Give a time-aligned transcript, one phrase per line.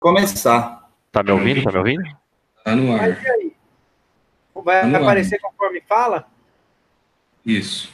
[0.00, 0.90] começar.
[1.12, 1.62] Tá me ouvindo?
[1.62, 2.02] Tá me ouvindo?
[2.64, 3.00] Tá no ar.
[3.10, 3.52] Mas e aí?
[4.54, 5.02] Vai Tá no ar.
[5.02, 6.26] aparecer conforme fala?
[7.44, 7.92] Isso.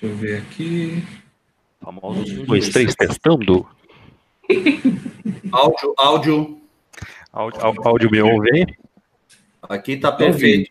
[0.00, 1.02] Deixa eu ver aqui.
[1.80, 3.66] Famosos um, dois, três, testando.
[5.52, 6.60] Áudio, áudio.
[7.32, 8.66] Áudio, áudio, áudio me ouve aí?
[9.62, 10.70] Aqui tá perfeito.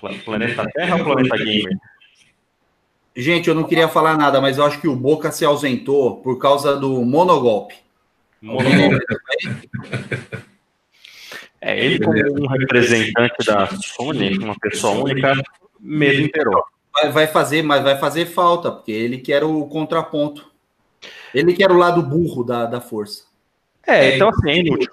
[0.00, 1.76] Pla- Planeta Terra ou Planeta Gamer?
[3.16, 6.38] Gente, eu não queria falar nada, mas eu acho que o Boca se ausentou por
[6.38, 7.74] causa do monogolpe.
[8.42, 9.04] Monogolpe.
[11.58, 15.32] É, ele como um representante da Sony, uma pessoa única,
[15.80, 16.62] medo imperou.
[16.92, 20.52] Vai, vai fazer, mas vai fazer falta, porque ele que era o contraponto.
[21.34, 23.24] Ele que era o lado burro da, da força.
[23.86, 24.92] É, então assim, é inútil.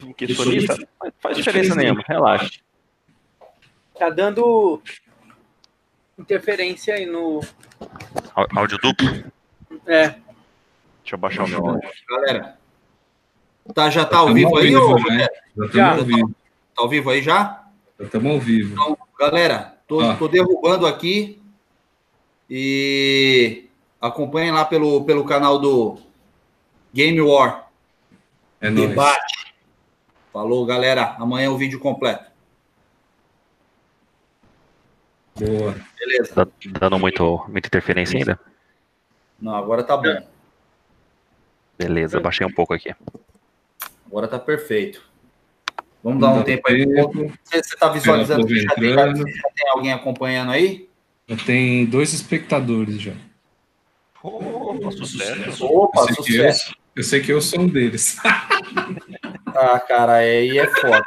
[0.00, 0.76] Porque sonista
[1.18, 2.60] faz diferença nenhuma, relaxa.
[3.98, 4.80] Tá dando
[6.18, 7.40] interferência aí no.
[8.56, 9.08] Áudio duplo?
[9.86, 10.08] É,
[11.02, 11.90] Deixa eu baixar o meu áudio.
[12.08, 12.58] Galera,
[13.74, 14.94] tá, já tá ao vivo aí, ô?
[15.10, 15.26] né?
[15.56, 15.66] Já Já.
[15.66, 16.28] estamos ao vivo.
[16.28, 17.64] Tá ao vivo aí já?
[17.98, 18.72] Já estamos ao vivo.
[18.72, 20.16] Então, galera, tô, Ah.
[20.16, 21.40] tô derrubando aqui
[22.48, 23.68] e
[24.00, 25.98] acompanhem lá pelo, pelo canal do
[26.92, 27.68] Game War
[28.60, 28.88] É nóis.
[28.88, 29.54] Debate.
[30.32, 31.14] Falou, galera.
[31.18, 32.24] Amanhã é o vídeo completo.
[35.36, 35.74] Boa.
[35.98, 36.34] Beleza.
[36.34, 36.46] Tá
[36.80, 38.38] dando muito, muita interferência ainda?
[39.40, 40.26] Não, agora tá bom.
[41.76, 42.94] Beleza, baixei um pouco aqui.
[44.06, 45.02] Agora tá perfeito.
[46.02, 46.84] Vamos dar um Dá tempo aí.
[46.84, 50.88] Você, você tá visualizando que já tem, já tem alguém acompanhando aí?
[51.26, 53.14] Já tem dois espectadores já.
[54.22, 55.66] Opa, sucesso.
[55.66, 56.76] Opa, eu, eu, sucesso.
[56.94, 58.18] eu sei que eu sou um deles.
[59.54, 61.02] Ah, cara, aí é foda.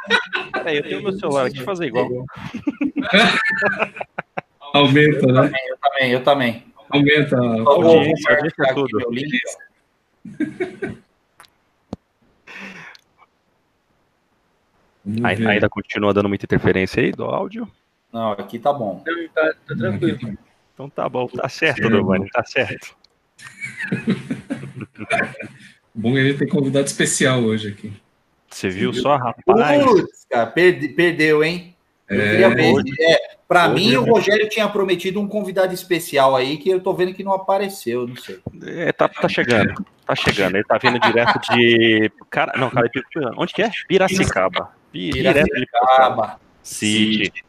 [0.52, 2.08] Peraí, eu tenho meu celular aqui, fazer igual.
[4.72, 5.42] Aumenta, Eu né?
[5.42, 6.64] também, eu também, eu também.
[6.90, 7.36] Aumenta.
[7.36, 8.98] Só vou compartilhar aqui tudo.
[8.98, 9.38] meu link.
[15.04, 15.46] Ver.
[15.48, 17.70] Ainda continua dando muita interferência aí do áudio?
[18.12, 19.02] Não, aqui tá bom.
[19.34, 20.38] tá, tá tranquilo.
[20.74, 21.90] Então tá bom, tá certo, Certo.
[21.90, 22.96] Giovanni, tá certo.
[25.94, 27.92] Bom que a gente tem convidado especial hoje aqui.
[28.50, 29.84] Você viu só, rapaz?
[29.84, 31.74] Putz, cara, perde- perdeu, hein?
[32.08, 32.72] Eu É, queria ver.
[33.00, 36.94] É, pra mim, é o Rogério tinha prometido um convidado especial aí que eu tô
[36.94, 38.40] vendo que não apareceu, não sei.
[38.64, 39.74] É, tá, tá chegando,
[40.06, 40.56] tá chegando.
[40.56, 42.10] Ele tá vindo direto de.
[42.30, 42.90] Cara, não, cara,
[43.36, 43.70] onde que é?
[43.86, 44.72] Piracicaba.
[44.90, 45.52] Piracicaba.
[45.52, 46.40] Piracicaba.
[46.62, 47.44] City.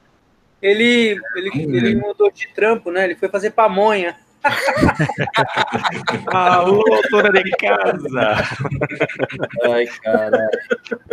[0.61, 3.05] Ele, ele, ele mudou de trampo, né?
[3.05, 4.17] Ele foi fazer pamonha.
[6.27, 8.35] Alô, dona de casa.
[9.65, 10.49] Ai, cara.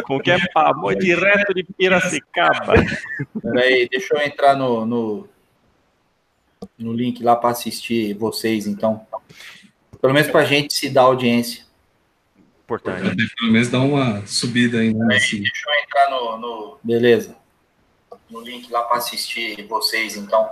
[0.04, 2.74] Com que é pamor direto de Piracicaba.
[3.42, 5.28] Peraí, deixa eu entrar no, no,
[6.78, 9.06] no link lá para assistir vocês, então.
[10.00, 11.64] Pelo menos pra gente se dar audiência.
[12.64, 13.16] Importante.
[13.38, 15.06] Pelo menos dá uma subida aí, né?
[15.08, 16.38] Deixa eu entrar no.
[16.38, 16.78] no...
[16.82, 17.36] Beleza.
[18.30, 20.48] No link lá para assistir vocês, então.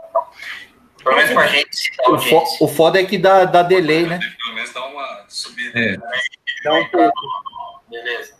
[1.04, 2.56] Pelo menos pra gente dar audiência.
[2.65, 4.19] O foda é que dá, dá delay, né?
[4.42, 5.78] Pelo menos dá uma subida.
[5.78, 5.97] É,
[6.65, 7.20] Dá um pouco.
[7.91, 8.34] Beleza.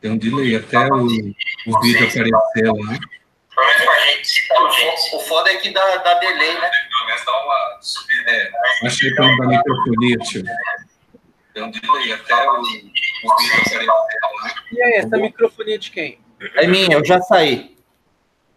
[0.00, 2.40] tem um delay até o, o vídeo aparecer lá.
[2.54, 3.00] Pelo menos
[3.84, 5.16] pra gente.
[5.16, 6.70] O foda é que dá, dá delay, né?
[6.90, 8.30] Pelo menos dá uma subida.
[8.30, 8.50] É,
[8.84, 10.44] acho que tem da microfonia, tio.
[11.54, 12.84] Tem um delay até o, o vídeo
[13.24, 13.94] aparecer lá.
[14.72, 16.18] E aí, essa microfonia de quem?
[16.56, 17.73] É minha, eu já saí.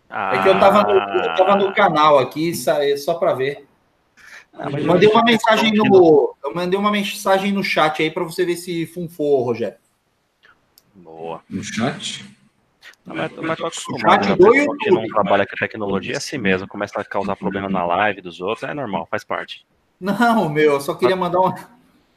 [0.10, 1.26] É que eu tava no, Ah.
[1.28, 3.68] eu tava no canal aqui, saí só para ver.
[4.54, 6.36] Ah, Eu mandei uma mensagem no.
[6.44, 9.78] Eu mandei uma mensagem no chat aí para você ver se funfou, Rogério.
[10.96, 11.42] Boa.
[11.50, 12.26] No chat.
[13.06, 14.66] Não, mas, mas tô acostumado, Chat né?
[14.82, 16.68] que não trabalha com tecnologia é assim mesmo.
[16.68, 19.66] Começa a causar problema na live dos outros, é normal, faz parte.
[20.00, 21.56] Não, meu, eu só queria mandar uma.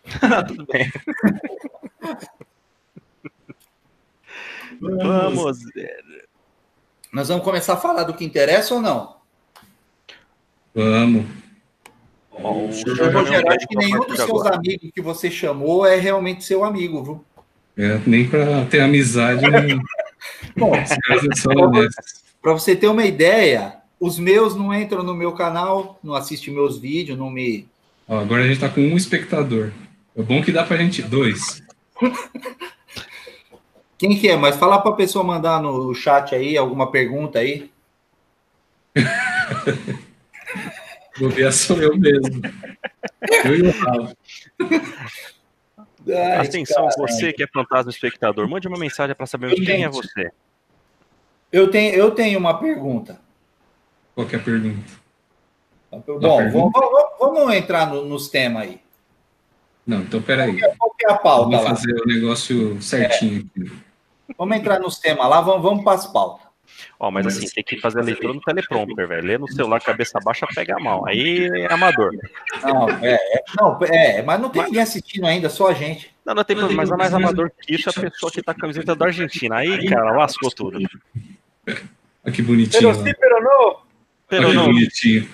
[0.49, 0.91] Tudo bem.
[4.81, 5.59] Vamos.
[7.13, 9.17] Nós vamos começar a falar do que interessa ou não?
[10.75, 11.27] Vamos.
[12.33, 14.45] Ó, o Rogério, acho que nenhum dos Agora.
[14.45, 17.25] seus amigos que você chamou é realmente seu amigo, viu?
[17.77, 19.83] É, nem para ter amizade, não-
[20.57, 20.73] Bom,
[22.41, 26.79] para você ter uma ideia, os meus não entram no meu canal, não assistem meus
[26.79, 27.67] vídeos, não me.
[28.09, 29.73] Ó, agora a gente tá com um espectador.
[30.17, 31.63] É bom que dá pra gente dois.
[34.01, 34.35] Quem que é?
[34.35, 37.71] Mas fala para a pessoa mandar no chat aí alguma pergunta aí.
[41.21, 42.41] Bobear sou eu mesmo.
[43.45, 44.17] Eu e o Rafa.
[46.41, 46.97] Atenção, cara.
[46.97, 50.31] você que é fantasma espectador, mande uma mensagem para sabermos quem é você.
[51.53, 53.21] Eu tenho, eu tenho uma pergunta.
[54.15, 54.93] Qual que é a pergunta?
[55.91, 58.81] Bom, vamos, vamos, vamos, entrar no, nos temas aí.
[59.87, 60.59] Não, então peraí.
[60.59, 61.77] Qual, qual é a pauta vamos lá?
[61.77, 63.63] fazer o negócio certinho é.
[63.63, 63.90] aqui.
[64.37, 66.51] Vamos entrar nos temas lá, vamos, vamos para as pautas.
[66.99, 69.27] Ó, mas assim, tem que fazer a leitura no teleprompter, velho.
[69.27, 71.07] Ler no celular cabeça baixa pega mal.
[71.07, 72.11] Aí é amador.
[72.63, 74.71] Não, é, é, não, é mas não tem mas...
[74.71, 76.15] ninguém assistindo ainda, só a gente.
[76.25, 78.53] Não, não tem problema, mas é mais amador que isso é a pessoa que tá
[78.53, 79.57] com a camiseta da Argentina.
[79.57, 80.79] Aí, cara, lascou tudo.
[81.67, 82.93] Olha que bonitinho.
[82.93, 83.77] Pero sim, pero não.
[84.33, 85.29] Olha que bonitinho.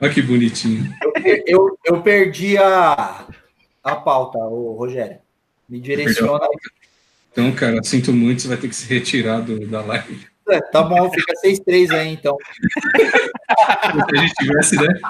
[0.00, 0.94] Olha que bonitinho.
[1.04, 3.26] Eu, eu, eu perdi a,
[3.84, 5.18] a pauta, o Rogério.
[5.68, 6.46] Me direciona.
[7.32, 10.26] Então, cara, sinto muito, você vai ter que se retirar do, da live.
[10.48, 12.36] É, tá bom, fica 6-3 aí, então.
[14.10, 15.00] Se a gente tivesse, né?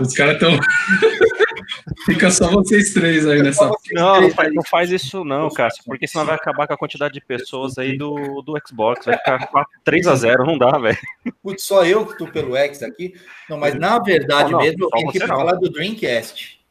[0.00, 0.52] Os caras estão.
[2.06, 3.70] Fica só vocês três aí nessa.
[3.92, 7.14] Não, não faz, não faz, isso não, Cássio, porque senão vai acabar com a quantidade
[7.14, 9.04] de pessoas aí do, do Xbox.
[9.04, 10.98] Vai ficar 3 a 0 não dá, velho.
[11.42, 13.14] Putz, só eu que tô pelo X aqui.
[13.48, 16.61] Não, mas na verdade não, não, mesmo, eu tenho que falar do Dreamcast.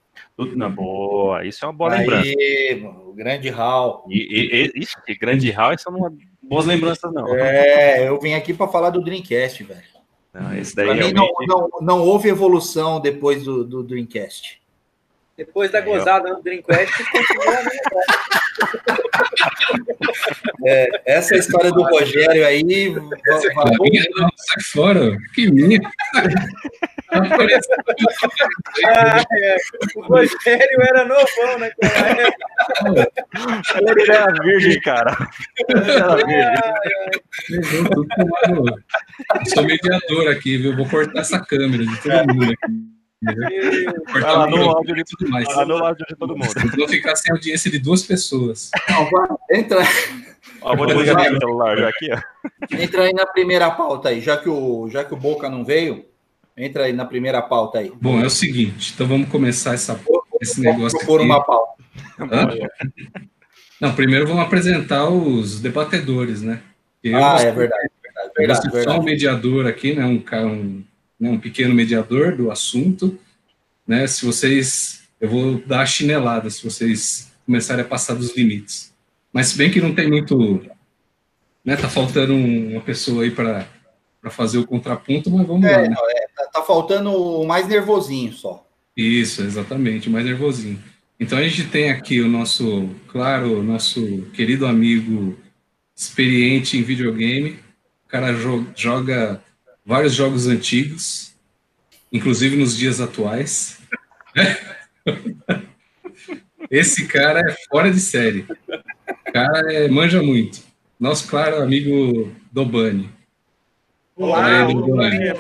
[0.56, 3.00] Na boa, isso é uma boa Aí, lembrança.
[3.06, 4.06] o grande Hall.
[4.10, 6.12] E, e, isso, que grande Hall, isso é
[6.42, 7.36] boas lembranças, não.
[7.36, 9.92] É, eu vim aqui para falar do Dreamcast, velho.
[10.33, 11.13] Não, esse daí realmente...
[11.13, 14.62] não, não, não, houve evolução depois do, do Dreamcast.
[15.46, 17.64] Depois da é, gozada no Dreamcast, continua
[20.68, 22.94] é, Essa história do Rogério aí.
[23.28, 25.18] Essa é sai fora.
[25.34, 25.82] Que minha.
[28.86, 29.58] ah, é.
[29.96, 33.12] O Rogério era novão naquela época.
[33.82, 35.18] Ele era virgem, cara.
[35.70, 36.72] Ele era
[37.50, 37.84] virgem.
[39.40, 40.76] Eu sou mediador aqui, viu?
[40.76, 43.00] Vou cortar essa câmera de todo mundo aqui.
[43.24, 45.48] Lá no áudio de tudo mais.
[45.68, 46.52] No áudio de todo mundo.
[46.76, 48.72] Vou ficar sem audiência de duas pessoas.
[48.90, 49.84] Não, vai, entra.
[50.62, 52.20] Ó, vou desligar meu celular já aqui, ó.
[52.78, 56.06] Entra aí na primeira pauta aí, já que o, já que o Boca não veio,
[56.56, 57.92] entra aí na primeira pauta aí.
[58.00, 60.00] Bom, é o seguinte, então vamos começar essa,
[60.40, 61.84] esse negócio Vou propor uma pauta.
[63.80, 66.62] Não, primeiro vamos apresentar os debatedores, né?
[67.04, 70.06] Eu ah, é verdade, verdade, verdade, eu sou só um mediador aqui, né?
[70.06, 70.84] Um, um
[71.22, 73.18] né, um pequeno mediador do assunto,
[73.88, 74.08] né?
[74.08, 78.92] Se vocês, eu vou dar a chinelada se vocês começarem a passar dos limites.
[79.32, 80.66] Mas se bem que não tem muito,
[81.64, 81.78] né?
[81.78, 83.68] Tá faltando uma pessoa aí para
[84.20, 85.82] para fazer o contraponto, mas vamos é, lá.
[85.82, 85.90] Né?
[85.90, 88.64] Não, é, tá, tá, faltando o mais nervosinho só.
[88.96, 90.80] Isso, exatamente, o mais nervosinho.
[91.20, 95.36] Então a gente tem aqui o nosso, claro, nosso querido amigo
[95.96, 97.60] experiente em videogame.
[98.06, 98.32] O cara
[98.76, 99.42] joga
[99.86, 101.33] vários jogos antigos,
[102.12, 103.80] inclusive nos dias atuais.
[106.69, 108.45] Esse cara é fora de série.
[109.28, 110.62] O cara é, manja muito.
[111.00, 113.10] Nosso claro amigo Dobani.
[114.16, 115.33] Olá, Dobani.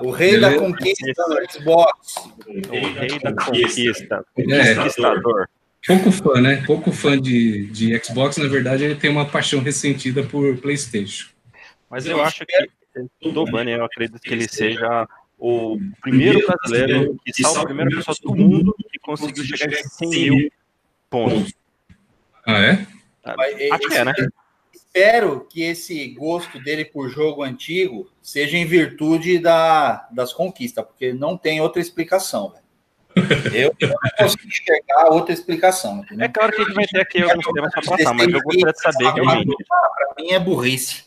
[0.00, 2.14] O rei da conquista do Xbox.
[2.46, 4.24] O rei da conquista.
[4.36, 5.48] É, conquistador.
[5.86, 6.64] Pouco fã, né?
[6.66, 11.28] Pouco fã de, de Xbox, na verdade, ele tem uma paixão ressentida por PlayStation.
[11.88, 12.68] Mas eu acho que
[13.22, 15.06] do Bunny, eu acredito que ele seja
[15.38, 20.10] o primeiro brasileiro, que salva a primeira pessoa do mundo que conseguiu chegar a 100
[20.10, 20.52] mil
[21.08, 21.52] pontos.
[22.44, 22.86] Ah, é?
[23.72, 24.12] Acho que é, né?
[24.72, 31.12] Espero que esse gosto dele por jogo antigo seja em virtude da, das conquistas, porque
[31.12, 32.68] não tem outra explicação, velho.
[33.52, 36.00] Eu, eu não consigo enxergar outra explicação.
[36.00, 36.24] Entendeu?
[36.24, 38.72] É claro que a gente vai ter aqui alguns temas para passar, mas eu gostaria
[38.72, 39.64] de saber, realmente.
[39.66, 41.04] Para mim é burrice.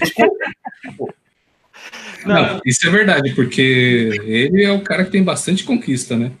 [0.00, 0.34] Desculpa.
[2.26, 6.32] Não, isso é verdade, porque ele é o cara que tem bastante conquista, né?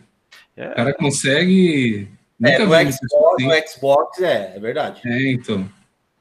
[0.56, 0.68] É.
[0.68, 2.08] O cara consegue.
[2.44, 5.00] É, no Xbox, no Xbox é, é verdade.
[5.04, 5.68] É, então.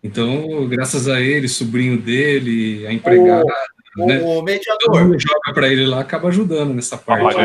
[0.03, 3.45] Então, graças a ele, sobrinho dele, a empregada.
[3.97, 4.19] O, né?
[4.21, 4.79] o mediador.
[4.79, 7.35] Todo mundo joga para ele lá, acaba ajudando nessa parte.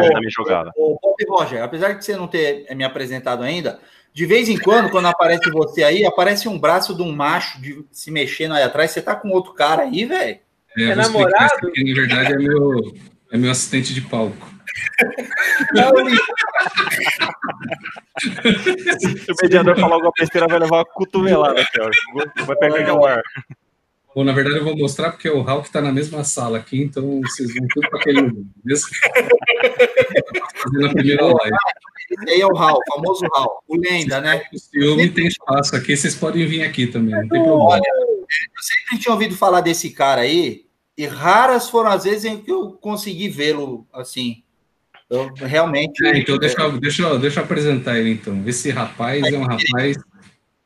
[0.77, 3.79] O, o, Bob Roger, apesar de você não ter me apresentado ainda,
[4.13, 7.85] de vez em quando, quando aparece você aí, aparece um braço de um macho de,
[7.91, 8.91] se mexendo aí atrás.
[8.91, 10.39] Você tá com outro cara aí, velho?
[10.77, 11.69] É, é namorado?
[11.69, 12.95] Aqui, na verdade, é meu,
[13.33, 14.55] é meu assistente de palco.
[18.99, 21.65] Se o mediador falar alguma besteira, vai levar uma cotovelada,
[22.47, 23.23] vai perder o ar.
[24.15, 27.21] Bom, na verdade, eu vou mostrar porque o Hulk está na mesma sala aqui, então
[27.21, 28.23] vocês vão tudo para aquele
[28.65, 28.89] mesmo.
[30.57, 31.57] Fazendo a primeira live.
[32.11, 34.43] Esse aí é o Hal, o famoso Hal, o Lenda, né?
[34.53, 37.65] O ciúme tem espaço aqui, vocês podem vir aqui também, não tem problema.
[37.65, 40.65] Olha, eu sempre tinha ouvido falar desse cara aí,
[40.97, 44.43] e raras foram as vezes em que eu consegui vê-lo assim.
[45.09, 46.05] Eu realmente.
[46.05, 48.43] É, então, deixa, eu, deixa, deixa eu apresentar ele então.
[48.47, 49.97] Esse rapaz é um rapaz.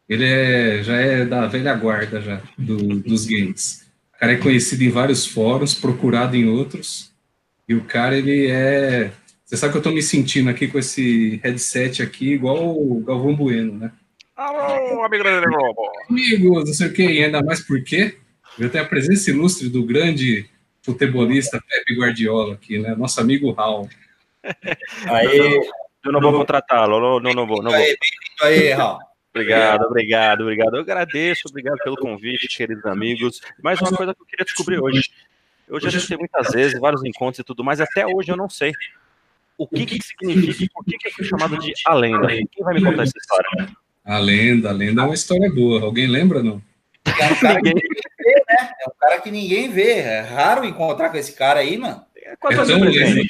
[0.09, 3.87] Ele é, já é da velha guarda já, do, dos games.
[4.15, 7.13] O cara é conhecido em vários fóruns, procurado em outros.
[7.69, 9.13] E o cara, ele é.
[9.45, 13.35] Você sabe que eu tô me sentindo aqui com esse headset aqui, igual o Galvão
[13.35, 13.93] Bueno, né?
[14.37, 15.83] Alô, amigo da Globo.
[16.09, 18.17] Amigos, não sei o quê, e ainda mais porque
[18.59, 20.49] eu tenho a presença ilustre do grande
[20.83, 22.95] futebolista Pepe Guardiola aqui, né?
[22.95, 23.89] Nosso amigo Raul.
[25.07, 25.61] Aí,
[26.05, 27.81] Eu não vou contratá-lo, não, não, não vou, não vou.
[27.81, 27.97] aí,
[28.43, 28.99] aí, Raul.
[29.33, 30.77] Obrigado, obrigado, obrigado.
[30.77, 33.41] Eu agradeço, obrigado pelo convite, queridos amigos.
[33.63, 35.03] Mais uma coisa que eu queria descobrir hoje.
[35.69, 38.73] Eu já tentei muitas vezes, vários encontros e tudo mais, até hoje eu não sei
[39.57, 42.27] o que, que significa e por que, que eu fui chamado de a lenda.
[42.29, 43.69] Quem vai me contar essa história?
[44.05, 45.83] A lenda, a lenda é uma história boa.
[45.83, 46.61] Alguém lembra, não?
[47.05, 47.05] É
[47.55, 47.75] ninguém?
[48.81, 49.93] É um cara que ninguém vê.
[49.99, 52.03] É raro encontrar com esse cara aí, mano.
[52.17, 53.15] É É quase tão um presente.
[53.15, 53.29] lenda.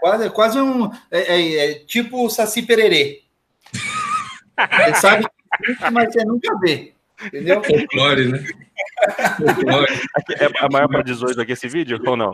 [0.00, 0.90] Quase, quase um.
[1.10, 3.22] É, é- é tipo o Saci Pererê.
[3.72, 6.92] Você sabe que existe, mas você nunca vê.
[7.24, 7.62] Entendeu?
[7.62, 8.44] Folclore, né?
[9.36, 9.92] Folclore.
[10.40, 12.32] É a maior para 18 aqui esse vídeo ou não?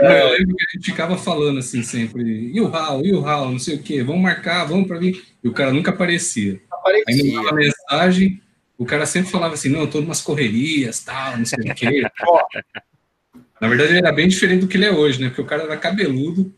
[0.00, 3.20] Não, eu lembro que a gente ficava falando assim sempre, e o Raul, e o
[3.20, 5.24] Raul, não sei o quê, vamos marcar, vamos pra vir.
[5.42, 6.60] E o cara nunca aparecia.
[6.84, 8.42] Aí mandava mensagem,
[8.78, 12.02] o cara sempre falava assim, não, eu tô numas correrias, tal, não sei o quê.
[13.60, 15.28] Na verdade, ele era bem diferente do que ele é hoje, né?
[15.28, 16.52] Porque o cara era cabeludo.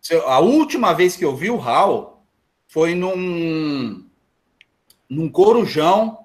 [0.00, 2.22] Se- A última vez que eu vi o Raul
[2.68, 4.06] foi num.
[5.08, 6.18] num corujão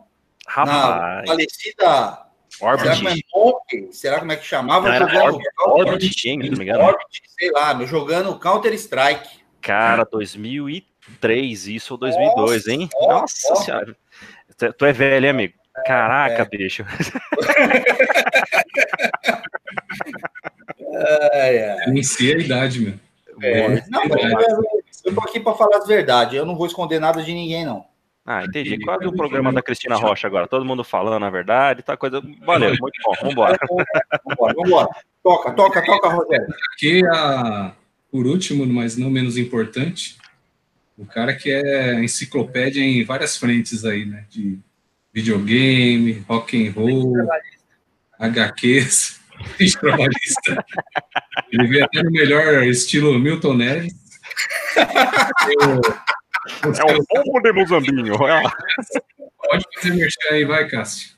[0.47, 2.21] na Rapaz, falecida.
[2.49, 3.95] Será que é Orbit.
[3.97, 4.87] Será como é que chamava?
[4.87, 6.83] Não, era Orbit, Orbit engano.
[6.83, 9.27] Orbit, sei lá, jogando Counter Strike.
[9.59, 10.94] Cara, 2003,
[11.67, 12.89] isso ou 2002, hein?
[12.93, 13.95] Nossa, Nossa senhora.
[14.57, 15.53] Tu- Tu é velho, hein, amigo?
[15.85, 16.85] Caraca, bicho.
[20.93, 21.83] É, é.
[21.85, 22.93] Anuncia a idade, meu.
[23.41, 24.63] É, não, mas eu,
[25.05, 26.35] eu tô aqui para falar as verdades.
[26.35, 27.85] Eu não vou esconder nada de ninguém, não.
[28.25, 28.79] Ah, entendi.
[28.79, 30.47] Quase o programa da Cristina Rocha agora.
[30.47, 32.21] Todo mundo falando a verdade, tá coisa.
[32.43, 33.13] Valeu, muito bom.
[33.21, 33.57] Vambora.
[34.25, 34.88] Vambora, vambora.
[35.21, 36.47] Toca, toca, toca, Rogério.
[36.74, 37.74] Aqui, a,
[38.12, 40.17] por último, mas não menos importante,
[40.97, 44.25] o cara que é enciclopédia em várias frentes aí, né?
[44.29, 44.57] De
[45.13, 47.13] videogame, rock and roll,
[48.19, 49.19] HQs,
[49.79, 50.65] trabalhista.
[51.51, 53.93] Ele veio até no melhor estilo Milton Neves.
[55.61, 55.81] Eu-
[56.63, 58.13] É o povo de Mozambinho.
[58.27, 58.43] É.
[59.49, 61.15] Pode fazer merchan aí, vai, Cássio.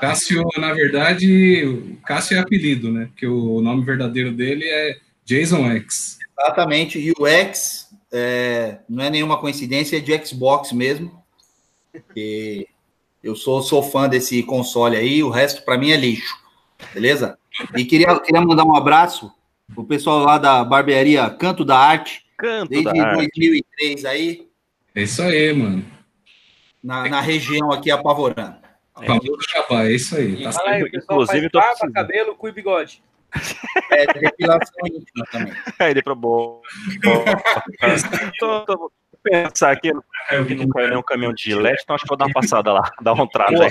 [0.00, 3.06] Cássio, na verdade, Cássio é apelido, né?
[3.06, 6.18] Porque o nome verdadeiro dele é Jason X.
[6.38, 6.98] Exatamente.
[6.98, 7.85] E o X
[8.16, 11.22] é, não é nenhuma coincidência, é de Xbox mesmo.
[12.14, 12.66] E
[13.22, 16.34] eu sou, sou fã desse console aí, o resto para mim é lixo.
[16.92, 17.38] Beleza?
[17.74, 19.32] E queria, queria mandar um abraço
[19.74, 23.30] pro pessoal lá da barbearia Canto da Arte, Canto desde da arte.
[23.38, 24.48] 2003 aí,
[24.94, 25.84] É isso aí, mano.
[26.82, 28.66] na, na região aqui apavorando.
[29.52, 30.42] Jabá, é isso aí.
[30.42, 33.02] Tá aí, Inclusive, faz tô barba, cabelo, cu e bigode.
[33.90, 35.52] É depilação íntima também.
[35.78, 36.62] Aí ele pro bom.
[38.38, 38.92] tô, tô, vou
[39.22, 39.92] pensar aqui
[40.46, 42.90] que não caiu nenhum caminhão de gilete, então acho que vou dar uma passada lá,
[43.00, 43.70] dar um trato aí.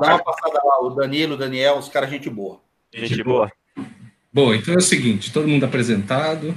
[0.00, 2.60] dá uma passada lá, o Danilo, o Daniel, os caras gente boa.
[2.92, 3.50] Gente boa.
[4.32, 6.56] Bom, então é o seguinte, todo mundo apresentado,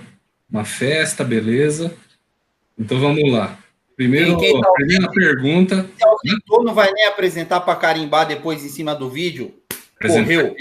[0.49, 1.95] uma festa, beleza.
[2.77, 3.57] Então vamos lá.
[3.95, 5.89] Primeiro, quem tá primeira pergunta.
[5.97, 9.55] Se ausentou, não vai nem apresentar para carimbar depois em cima do vídeo.
[9.99, 10.55] Correu.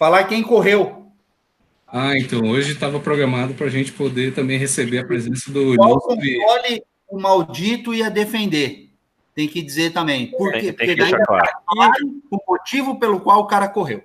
[0.00, 1.12] Falar quem correu.
[1.86, 6.00] Ah, então hoje estava programado para a gente poder também receber a presença do Qual
[6.00, 8.88] console o maldito ia defender?
[9.34, 10.28] Tem que dizer também.
[10.28, 10.66] Por Tem, quê?
[10.72, 11.50] tem Porque que daí deixar claro.
[11.66, 11.94] claro
[12.30, 14.02] o motivo pelo qual o cara correu.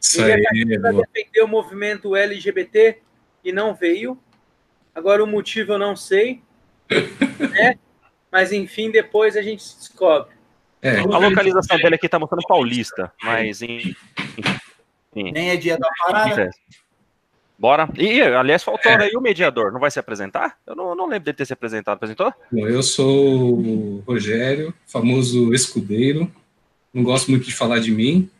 [0.00, 0.42] Isso aí,
[0.80, 1.06] Para boa.
[1.12, 3.02] defender o movimento LGBT
[3.44, 4.16] e não veio.
[4.94, 6.40] Agora o motivo eu não sei.
[6.88, 7.74] né?
[8.32, 10.32] Mas enfim, depois a gente descobre.
[10.80, 13.94] É, A localização dele aqui tá mostrando Paulista, mas em.
[15.14, 16.50] Enfim, Nem é dia da parada.
[17.58, 17.88] Bora.
[17.98, 19.70] E, aliás, faltou aí o mediador.
[19.70, 20.56] Não vai se apresentar?
[20.66, 21.96] Eu não, não lembro dele ter se apresentado.
[21.96, 22.32] Apresentou?
[22.50, 26.30] bom, eu sou o Rogério, famoso escudeiro.
[26.92, 28.30] Não gosto muito de falar de mim.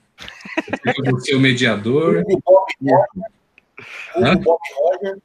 [0.85, 2.67] Eu vou ser o mediador, Bob
[4.15, 4.39] Roger.
[4.39, 5.19] Bob Roger.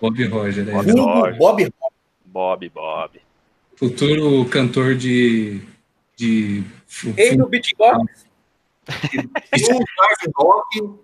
[0.00, 0.72] Bob Roger, né?
[0.72, 1.36] Bob Roger.
[1.36, 1.72] Bob Roger.
[2.24, 3.20] Bob, Bob.
[3.76, 5.60] futuro cantor de.
[6.16, 6.62] de
[7.16, 8.29] Rei do beatbox.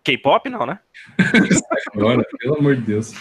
[0.03, 0.79] K-pop não, né?
[1.95, 3.13] agora, pelo amor de Deus.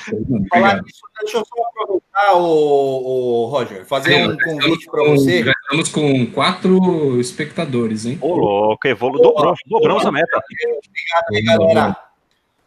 [0.50, 5.44] Falar nisso, deixa eu só aproveitar, o, o Roger, fazer um convite para você.
[5.44, 8.18] Já estamos com quatro espectadores, hein?
[8.22, 10.38] Ô, louco, evolu dobrou, dobramos a meta.
[10.38, 11.98] Obrigado aí, galera.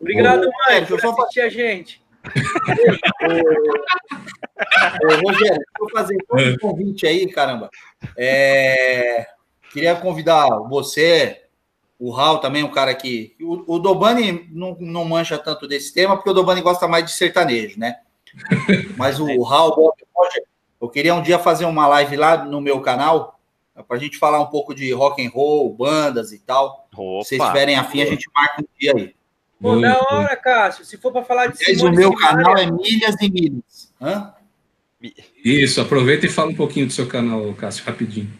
[0.00, 2.02] Obrigado, Ô, mãe, Rogério, por deixa eu só assistir a gente.
[5.02, 7.70] Ô, Rogério, deixa eu fazer um convite aí, caramba.
[8.16, 9.26] É,
[9.72, 11.42] queria convidar você,
[11.98, 13.34] o Raul também, um cara que.
[13.40, 17.10] O, o Dobani não, não mancha tanto desse tema, porque o Dobani gosta mais de
[17.10, 17.96] sertanejo, né?
[18.96, 19.92] Mas o, o Raul,
[20.80, 23.40] eu queria um dia fazer uma live lá no meu canal,
[23.88, 26.88] para a gente falar um pouco de rock and roll, bandas e tal.
[26.96, 27.24] Opa.
[27.24, 29.14] Se vocês tiverem afim, a gente marca um dia aí.
[29.60, 30.84] Pô, da hora, Cássio.
[30.84, 33.92] Se for para falar de Mas o meu canal é Milhas e Milhas.
[34.00, 34.32] Hã?
[35.44, 38.32] Isso, aproveita e fala um pouquinho do seu canal, Cássio, rapidinho.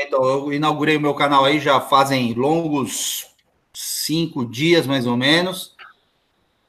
[0.00, 3.26] É, então, eu inaugurei o meu canal aí já fazem longos
[3.72, 5.76] cinco dias, mais ou menos.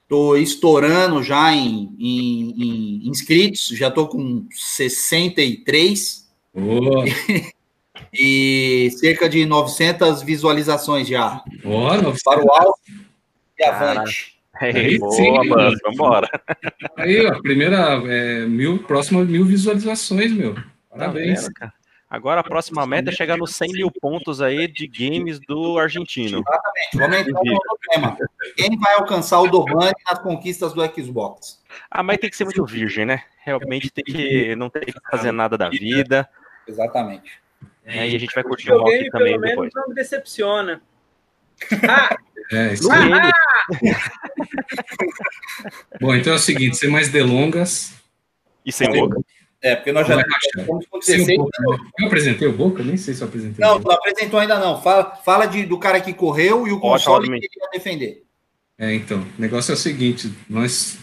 [0.03, 6.29] Estou estourando já em, em, em, inscritos, já estou com 63.
[6.53, 7.05] Boa.
[8.13, 11.41] e cerca de 900 visualizações já.
[11.63, 12.81] Boa, para o alto
[13.57, 14.35] e avante.
[14.59, 16.29] Aí, boa, sim, mano, vambora.
[16.97, 20.55] Aí, ó, primeira, é, mil, próxima mil visualizações, meu.
[20.89, 21.45] Parabéns.
[21.45, 21.80] Tá vendo,
[22.11, 26.43] Agora a próxima meta é chegar nos 100 mil pontos aí de games do argentino.
[26.45, 26.97] Exatamente.
[26.97, 28.17] Vamos entrar no problema.
[28.57, 31.63] Quem vai alcançar o Dobani nas conquistas do Xbox?
[31.89, 33.23] Ah, mas tem que ser muito virgem, né?
[33.45, 36.29] Realmente tem que não tem que fazer nada da vida.
[36.67, 37.39] Exatamente.
[37.85, 39.57] É, e a gente vai curtir o rock também pelo depois.
[39.57, 40.81] Menos não me decepciona.
[41.87, 42.17] Ah!
[42.51, 43.13] É, isso aí.
[43.13, 43.31] Ah!
[46.01, 47.93] Bom, então é o seguinte, sem mais delongas.
[48.65, 49.21] E sem boca.
[49.61, 51.45] É, porque nós já estamos com 16 um
[51.99, 52.83] Eu apresentei o Boca?
[52.83, 53.63] Nem sei se eu apresentei.
[53.63, 54.81] Não, não apresentou ainda não.
[54.81, 58.23] Fala, fala de, do cara que correu e o console que ele ia defender.
[58.77, 60.97] É, então, o negócio é o seguinte, nós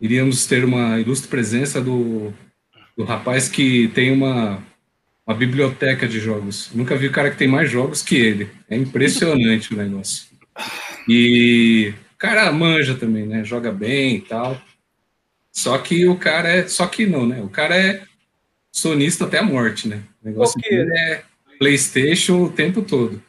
[0.00, 2.32] iríamos ter uma ilustre presença do,
[2.96, 4.60] do rapaz que tem uma,
[5.24, 6.70] uma biblioteca de jogos.
[6.74, 8.50] Nunca vi o cara que tem mais jogos que ele.
[8.68, 10.26] É impressionante o negócio.
[11.08, 13.44] E o cara manja também, né?
[13.44, 14.60] Joga bem e tal.
[15.54, 16.66] Só que o cara é.
[16.66, 17.40] Só que não, né?
[17.40, 18.02] O cara é
[18.72, 20.02] sonista até a morte, né?
[20.20, 21.22] O negócio dele é
[21.60, 23.22] PlayStation o tempo todo.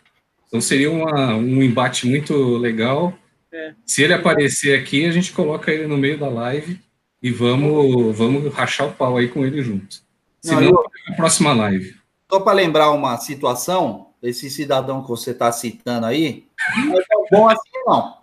[0.47, 3.13] Então seria uma, um embate muito legal.
[3.53, 3.73] É.
[3.85, 6.79] Se ele aparecer aqui, a gente coloca ele no meio da live
[7.21, 10.03] e vamos, vamos rachar o pau aí com ele junto.
[10.41, 10.83] Se não, eu...
[11.09, 11.95] a próxima live.
[12.31, 16.45] Só para lembrar uma situação, esse cidadão que você está citando aí,
[16.75, 18.17] não é tão bom assim, não.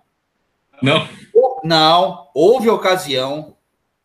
[0.82, 1.08] Não.
[1.64, 3.56] Não, houve ocasião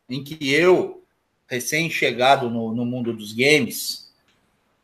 [0.09, 1.03] em que eu,
[1.47, 4.13] recém-chegado no, no mundo dos games,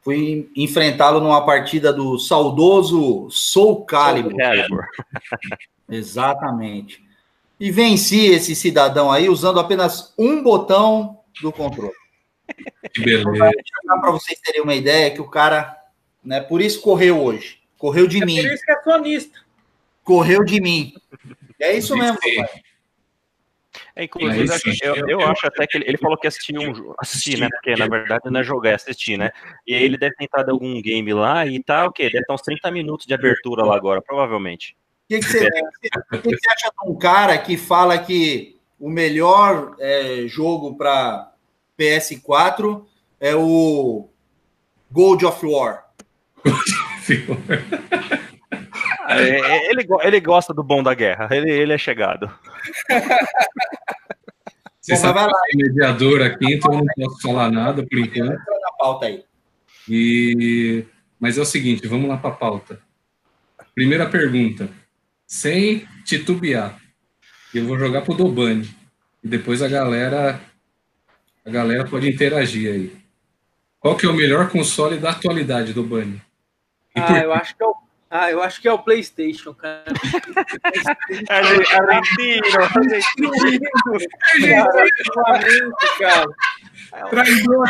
[0.02, 4.36] fui enfrentá-lo numa partida do saudoso Soul Calibur.
[4.36, 4.86] Calibur.
[5.90, 7.04] Exatamente.
[7.60, 11.94] E venci esse cidadão aí usando apenas um botão do controle.
[12.94, 13.52] Que beleza.
[13.86, 15.78] Para vocês terem uma ideia que o cara,
[16.24, 17.60] né, por isso correu hoje.
[17.78, 18.42] Correu de é mim.
[18.42, 19.40] Por isso que é sonista.
[20.04, 20.94] Correu de mim.
[21.60, 22.64] É isso mesmo, pai.
[23.96, 24.50] É, inclusive,
[24.82, 27.48] eu, eu, eu, acho até que ele, ele falou que assistiu um assistir, né?
[27.52, 29.32] Porque na verdade não é jogar, é assistir, né?
[29.68, 32.06] E aí ele deve ter entrado algum game lá e tá o quê?
[32.06, 34.76] Deve estar uns 30 minutos de abertura lá agora, provavelmente.
[35.06, 38.90] O que, que, você, que, que você acha de um cara que fala que o
[38.90, 41.32] melhor é, jogo para
[41.78, 42.84] PS4
[43.20, 44.10] é o
[44.92, 45.86] Gold of War?
[49.10, 52.32] É, é, ele, ele gosta do bom da guerra, ele, ele é chegado.
[54.84, 58.32] Você Bom, sabe que eu mediador aqui, então eu não posso falar nada por enquanto.
[58.32, 59.24] na pauta aí.
[59.88, 60.84] E...
[61.18, 62.82] Mas é o seguinte, vamos lá para a pauta.
[63.74, 64.70] Primeira pergunta.
[65.26, 66.78] Sem titubear.
[67.56, 68.70] Eu vou jogar pro Dobani.
[69.24, 70.42] E depois a galera
[71.46, 72.98] a galera pode interagir aí.
[73.80, 76.22] Qual que é o melhor console da atualidade do Bunny?
[76.94, 77.76] Ah, eu acho que é o
[78.16, 79.86] ah, eu acho que é o PlayStation, cara.
[81.30, 82.46] Argentino,
[82.76, 83.32] argentino.
[85.98, 86.26] cara.
[87.10, 87.66] Traidor.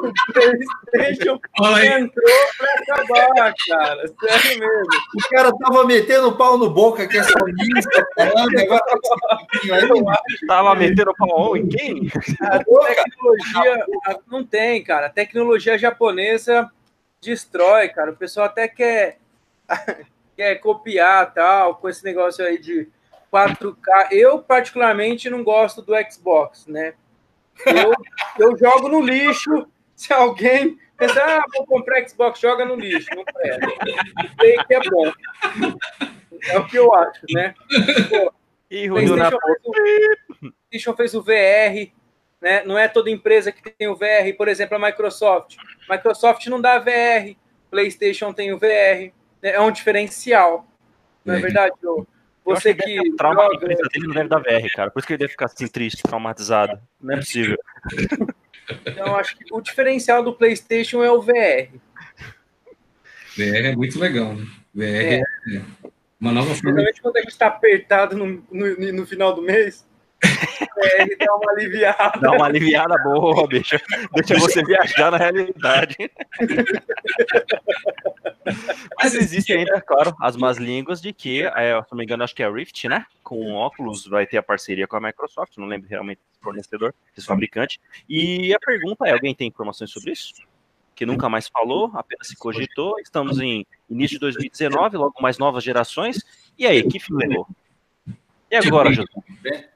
[0.00, 1.38] O PlayStation
[1.84, 4.08] entrou pra acabar, cara.
[4.08, 4.86] Sério mesmo.
[5.14, 8.62] O cara tava metendo pau no boca, que é sonista, caramba.
[8.62, 12.08] Agora tá Tava metendo pau em quem?
[12.40, 13.86] A tecnologia.
[14.26, 15.08] Não tem, cara.
[15.08, 16.70] A tecnologia japonesa
[17.20, 18.10] destrói, cara.
[18.10, 19.18] O pessoal até quer
[20.36, 22.88] quer copiar tal, com esse negócio aí de
[23.32, 24.08] 4K.
[24.12, 26.94] Eu, particularmente, não gosto do Xbox, né?
[27.66, 27.92] Eu,
[28.38, 29.66] eu jogo no lixo.
[29.94, 33.08] Se alguém pensar, ah, vou comprar Xbox, joga no lixo.
[33.14, 33.66] Não presta.
[34.40, 35.12] Sei que é bom.
[36.48, 37.54] É o que eu acho, né?
[38.08, 38.32] Pô,
[38.70, 41.92] e PlayStation, fez o, PlayStation fez o VR,
[42.40, 42.64] né?
[42.64, 45.56] Não é toda empresa que tem o VR, por exemplo, a Microsoft.
[45.88, 47.36] Microsoft não dá VR,
[47.70, 49.12] PlayStation tem o VR
[49.50, 50.66] é um diferencial.
[51.24, 52.04] Não é, é verdade, Joe?
[52.44, 52.82] Você que.
[52.82, 53.68] que trauma joga...
[53.68, 54.90] dele não deve dar VR, cara.
[54.90, 56.78] Por isso que ele deve ficar assim triste, traumatizado.
[57.00, 57.56] Não é possível.
[58.86, 61.70] Então, acho que o diferencial do PlayStation é o VR.
[63.36, 64.44] VR é muito legal, né?
[64.74, 65.22] VR
[65.54, 65.62] é.
[66.20, 66.60] Uma nova forma.
[66.60, 69.86] Principalmente quando a gente está apertado no, no, no final do mês.
[70.76, 72.20] É, ele dá uma aliviada.
[72.20, 73.76] Dá uma aliviada boa, bicho.
[74.12, 75.96] Deixa você viajar na realidade.
[78.98, 82.34] Mas existe ainda, claro, as más línguas de que, é, se não me engano, acho
[82.34, 83.06] que é a Rift, né?
[83.22, 86.94] Com o óculos vai ter a parceria com a Microsoft, não lembro realmente do fornecedor,
[87.14, 87.80] desse fabricante.
[88.08, 90.34] E a pergunta é: alguém tem informações sobre isso?
[90.94, 92.98] Que nunca mais falou, apenas se cogitou.
[93.00, 96.22] Estamos em início de 2019, logo mais novas gerações.
[96.56, 97.48] E aí, que fim levou?
[98.50, 99.08] E agora, José?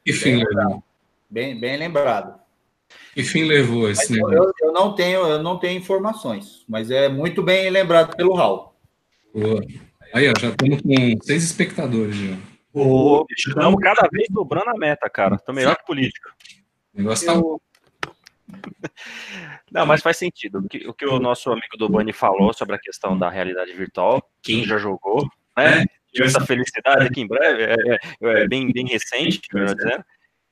[0.04, 0.48] Que fim levou?
[0.48, 0.82] lembrado.
[1.28, 2.47] Bem, bem lembrado.
[3.14, 4.54] Que fim levou Mas esse eu, negócio?
[4.60, 8.72] eu não tenho, eu não tenho informações, mas é muito bem lembrado pelo Raul.
[9.34, 9.60] Boa.
[10.14, 12.36] Aí, ó, já estamos com seis espectadores já.
[12.74, 15.36] Bicho, estamos cada vez dobrando a meta, cara.
[15.38, 16.28] Tô melhor que político.
[16.94, 17.60] O negócio tá Eu,
[19.70, 20.58] Não, mas faz sentido.
[20.60, 23.72] O que, o que o nosso amigo do Bani falou sobre a questão da realidade
[23.74, 25.84] virtual, quem já jogou, né?
[26.12, 27.98] Tive essa felicidade aqui em breve, é, é-
[28.42, 30.04] é bem, bem recente, melhor dizendo.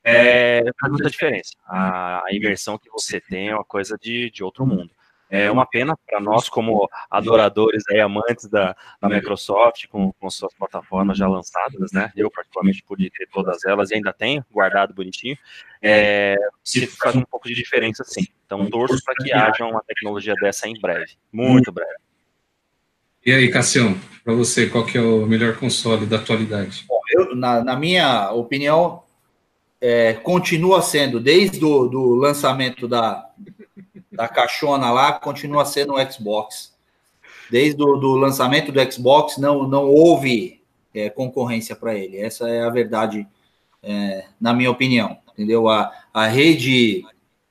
[0.09, 1.51] É, faz muita diferença.
[1.65, 4.89] A, a imersão que você tem é uma coisa de, de outro mundo.
[5.29, 10.53] É uma pena para nós, como adoradores e amantes da, da Microsoft, com, com suas
[10.53, 12.13] plataformas já lançadas, né?
[12.15, 15.37] Eu, particularmente, pude ter todas elas e ainda tenho, guardado bonitinho.
[15.81, 18.25] É, se faz um pouco de diferença, sim.
[18.45, 21.17] Então, torço para que haja uma tecnologia dessa em breve.
[21.33, 21.97] Muito breve.
[23.25, 26.85] E aí, Cassião, para você, qual que é o melhor console da atualidade?
[27.09, 29.03] Eu, na, na minha opinião,
[29.79, 33.29] é, continua sendo, desde o do lançamento da,
[34.11, 36.75] da caixona lá, continua sendo o Xbox.
[37.49, 40.61] Desde o do lançamento do Xbox, não, não houve
[40.93, 42.17] é, concorrência para ele.
[42.17, 43.25] Essa é a verdade,
[43.81, 45.17] é, na minha opinião.
[45.33, 45.69] Entendeu?
[45.69, 47.05] A, a rede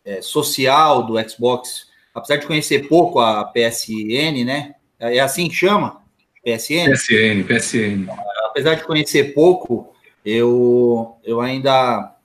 [0.05, 4.75] é, social do Xbox, apesar de conhecer pouco a PSN, né?
[4.99, 6.03] É assim que chama?
[6.45, 6.91] PSN?
[6.91, 8.07] PSN, PSN.
[8.47, 9.93] apesar de conhecer pouco,
[10.25, 12.16] eu, eu ainda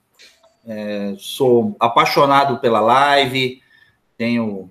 [0.65, 3.61] é, sou apaixonado pela live,
[4.17, 4.69] tenho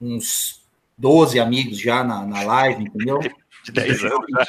[0.00, 0.62] uns
[0.96, 3.18] 12 amigos já na, na live, entendeu?
[3.64, 4.26] De 10 anos.
[4.30, 4.44] né?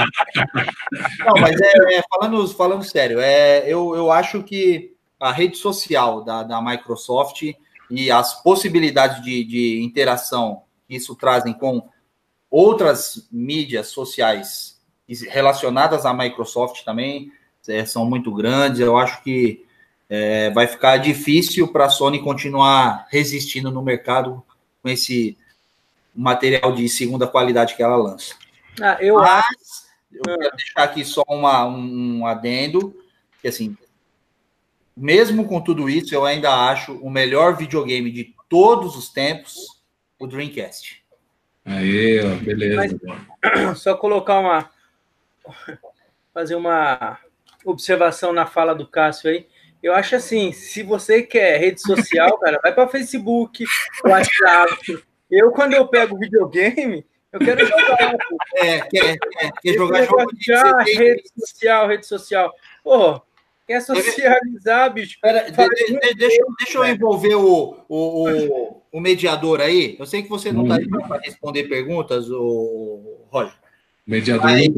[1.26, 6.24] Não, mas é, é, falando, falando sério, é, eu, eu acho que a rede social
[6.24, 7.42] da, da Microsoft
[7.90, 11.88] e as possibilidades de, de interação que isso trazem com
[12.50, 14.80] outras mídias sociais
[15.28, 17.30] relacionadas à Microsoft também
[17.68, 18.80] é, são muito grandes.
[18.80, 19.64] Eu acho que
[20.08, 24.42] é, vai ficar difícil para a Sony continuar resistindo no mercado
[24.82, 25.36] com esse
[26.14, 28.34] material de segunda qualidade que ela lança.
[28.80, 29.86] ah, eu Mas acho.
[30.12, 32.94] eu quero deixar aqui só uma, um adendo,
[33.40, 33.76] que assim,
[34.96, 39.80] mesmo com tudo isso, eu ainda acho o melhor videogame de todos os tempos
[40.18, 41.02] o Dreamcast.
[41.64, 43.00] Aí, ó, beleza.
[43.76, 44.70] Só colocar uma.
[46.34, 47.18] Fazer uma
[47.64, 49.46] observação na fala do Cássio aí.
[49.82, 53.64] Eu acho assim, se você quer rede social, cara, vai para Facebook,
[54.04, 55.02] WhatsApp.
[55.30, 58.14] Eu, quando eu pego videogame, eu quero jogar.
[58.56, 62.52] É, quer, quer, quer jogar jogo negócio de de, 16 rede social, rede social.
[62.84, 63.20] Pô,
[63.66, 65.18] quer socializar, bicho?
[65.20, 69.96] Pera, de- de- de- deixa, eu- deixa eu envolver o, o, o, o mediador aí.
[69.98, 73.54] Eu sei que você não está aí para responder perguntas, o Roger.
[74.12, 74.70] Mediador Aí.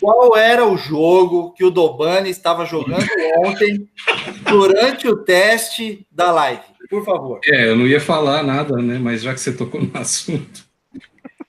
[0.00, 3.06] Qual era o jogo que o Dobani estava jogando
[3.38, 3.88] ontem
[4.50, 6.64] durante o teste da live?
[6.88, 7.38] Por favor.
[7.46, 8.98] É, eu não ia falar nada, né?
[8.98, 10.64] Mas já que você tocou no assunto.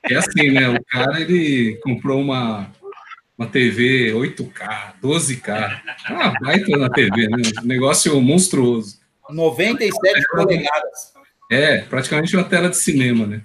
[0.07, 0.69] É assim, né?
[0.69, 2.69] O cara, ele comprou uma,
[3.35, 5.81] uma TV 8K, 12K.
[6.05, 7.41] Ah, baita na TV, né?
[7.63, 8.99] Um negócio monstruoso.
[9.31, 11.13] 97 polegadas.
[11.49, 13.41] É, praticamente uma tela de cinema, né?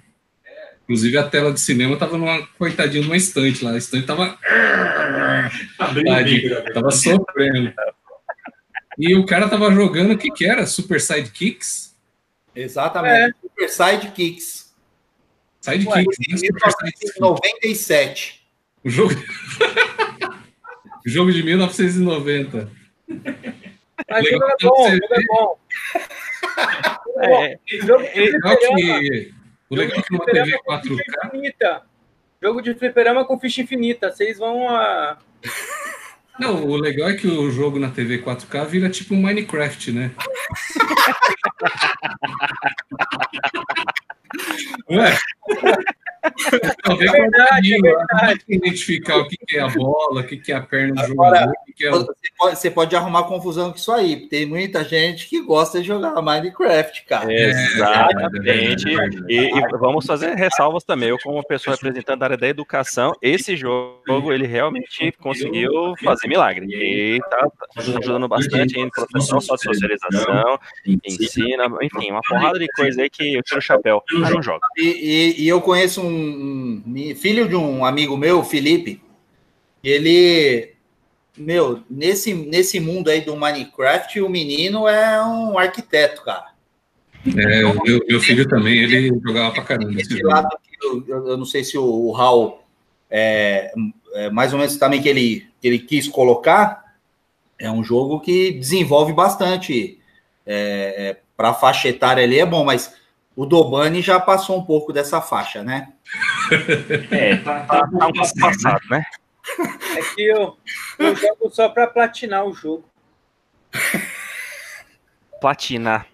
[0.86, 3.72] Inclusive a tela de cinema tava numa coitadinha numa estante lá.
[3.72, 4.38] A estante tava.
[5.76, 7.74] Tadinho, tava sofrendo.
[8.96, 10.64] E o cara tava jogando o que que era?
[10.64, 11.96] Super Sidekicks?
[12.54, 13.34] Exatamente.
[13.42, 14.72] Super Sidekicks.
[15.60, 16.36] Sidekicks, né?
[16.36, 17.20] Super Sidekicks.
[17.20, 18.46] 97.
[18.84, 19.14] O jogo...
[21.04, 22.70] o jogo de 1990.
[24.08, 25.58] Mas o Legal jogo é bom, o jogo é bom.
[27.18, 29.34] É, Jogo de Legal fliperama, que,
[29.70, 31.26] o legal é que numa TV com ficha 4K.
[31.26, 31.82] infinita.
[32.42, 34.10] Jogo de fliperama com ficha infinita.
[34.10, 35.18] Vocês vão a.
[36.38, 40.10] Não, o legal é que o jogo na TV 4K vira tipo um Minecraft, né?
[44.88, 45.02] Não
[46.26, 46.92] é?
[46.92, 48.44] É verdade, é verdade.
[48.46, 51.52] pra identificar o que é a bola, o que, é a perna do Agora, jogador,
[51.52, 51.98] o que, que é o...
[51.98, 54.28] Você pode, você pode arrumar confusão com isso aí.
[54.28, 57.32] Tem muita gente que gosta de jogar Minecraft, cara.
[57.32, 58.88] Exatamente.
[58.88, 61.08] É, é, é, E, e vamos fazer ressalvas também.
[61.10, 66.66] Eu, como pessoa representando a área da educação, esse jogo ele realmente conseguiu fazer milagre.
[66.70, 70.58] E tá, ajudando bastante em de socialização,
[71.04, 74.02] ensina, enfim, uma porrada de coisa aí que eu tiro o chapéu.
[74.12, 74.60] Mas não joga.
[74.76, 79.00] E, e- e eu conheço um, um- filho de um amigo meu, Felipe.
[79.82, 80.72] Ele,
[81.36, 86.46] meu, nesse, nesse mundo aí do Minecraft, o menino é um arquiteto, cara.
[87.36, 90.00] É, o meu, meu filho também, ele jogava pra caramba.
[90.00, 90.48] esse lado
[90.82, 92.60] eu, eu- eu não sei se o, o Raul
[93.10, 93.72] é,
[94.14, 96.84] é mais ou menos também que ele, que ele quis colocar.
[97.58, 99.98] É um jogo que desenvolve bastante.
[100.46, 102.94] É, para a faixa etária ali é bom, mas
[103.36, 105.92] o Dobani já passou um pouco dessa faixa, né?
[107.10, 109.04] É, tá, tá, tá um pouco passado, né?
[109.96, 110.56] É que eu,
[110.98, 112.84] eu jogo só pra platinar o jogo.
[115.40, 116.06] Platinar.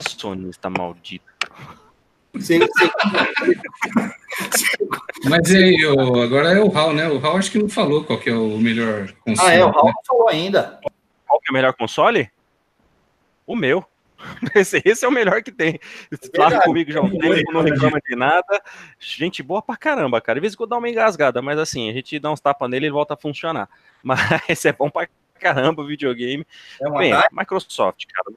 [0.00, 1.24] Sonista maldito.
[2.34, 2.90] Você- você-
[5.24, 7.08] Mas e aí, o- agora é o Raul, né?
[7.08, 9.48] O Raul acho que não falou qual que é o melhor console.
[9.50, 9.92] ah, é, o Raul né?
[9.96, 10.78] não falou ainda.
[11.26, 12.30] Qual que é o melhor console?
[13.46, 13.84] O meu.
[14.54, 15.78] Esse, esse é o melhor que tem.
[16.36, 16.64] Lá Verdade.
[16.64, 18.62] comigo já há um tempo, não reclama de nada.
[18.98, 20.36] Gente boa pra caramba, cara.
[20.36, 22.86] De vez em quando dá uma engasgada, mas assim, a gente dá uns tapas nele
[22.86, 23.68] e ele volta a funcionar.
[24.02, 26.46] Mas é bom pra caramba o videogame.
[26.80, 27.34] É um Bem, Atari?
[27.36, 28.36] Microsoft, cara.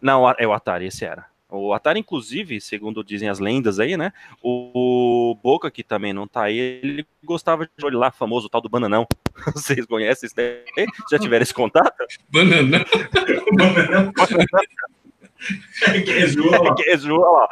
[0.00, 1.26] Não, é o Atari, esse era.
[1.48, 4.12] O Atari, inclusive, segundo dizem as lendas aí, né?
[4.42, 8.60] O, o Boca, que também não tá aí, ele gostava de olhar lá, famoso tal
[8.60, 9.06] do Bananão.
[9.54, 10.86] Vocês conhecem isso daí?
[11.10, 12.04] Já tiveram esse contato?
[12.28, 12.84] Banana.
[12.84, 14.34] Que
[16.28, 16.74] zoa.
[16.74, 17.48] Que Ju, olha lá.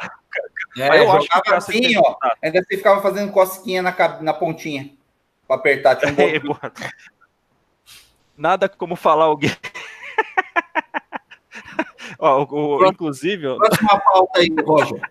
[0.77, 2.15] É, eu acho que assim, ó.
[2.41, 4.91] Ainda você ficava fazendo cosquinha na, na pontinha.
[5.47, 5.95] Pra apertar.
[5.95, 6.15] Tinha um.
[6.81, 6.89] É.
[8.37, 9.51] Nada como falar alguém.
[12.19, 15.01] Ó, o- o- inclusive, ó, Próxima pauta aí, Roger.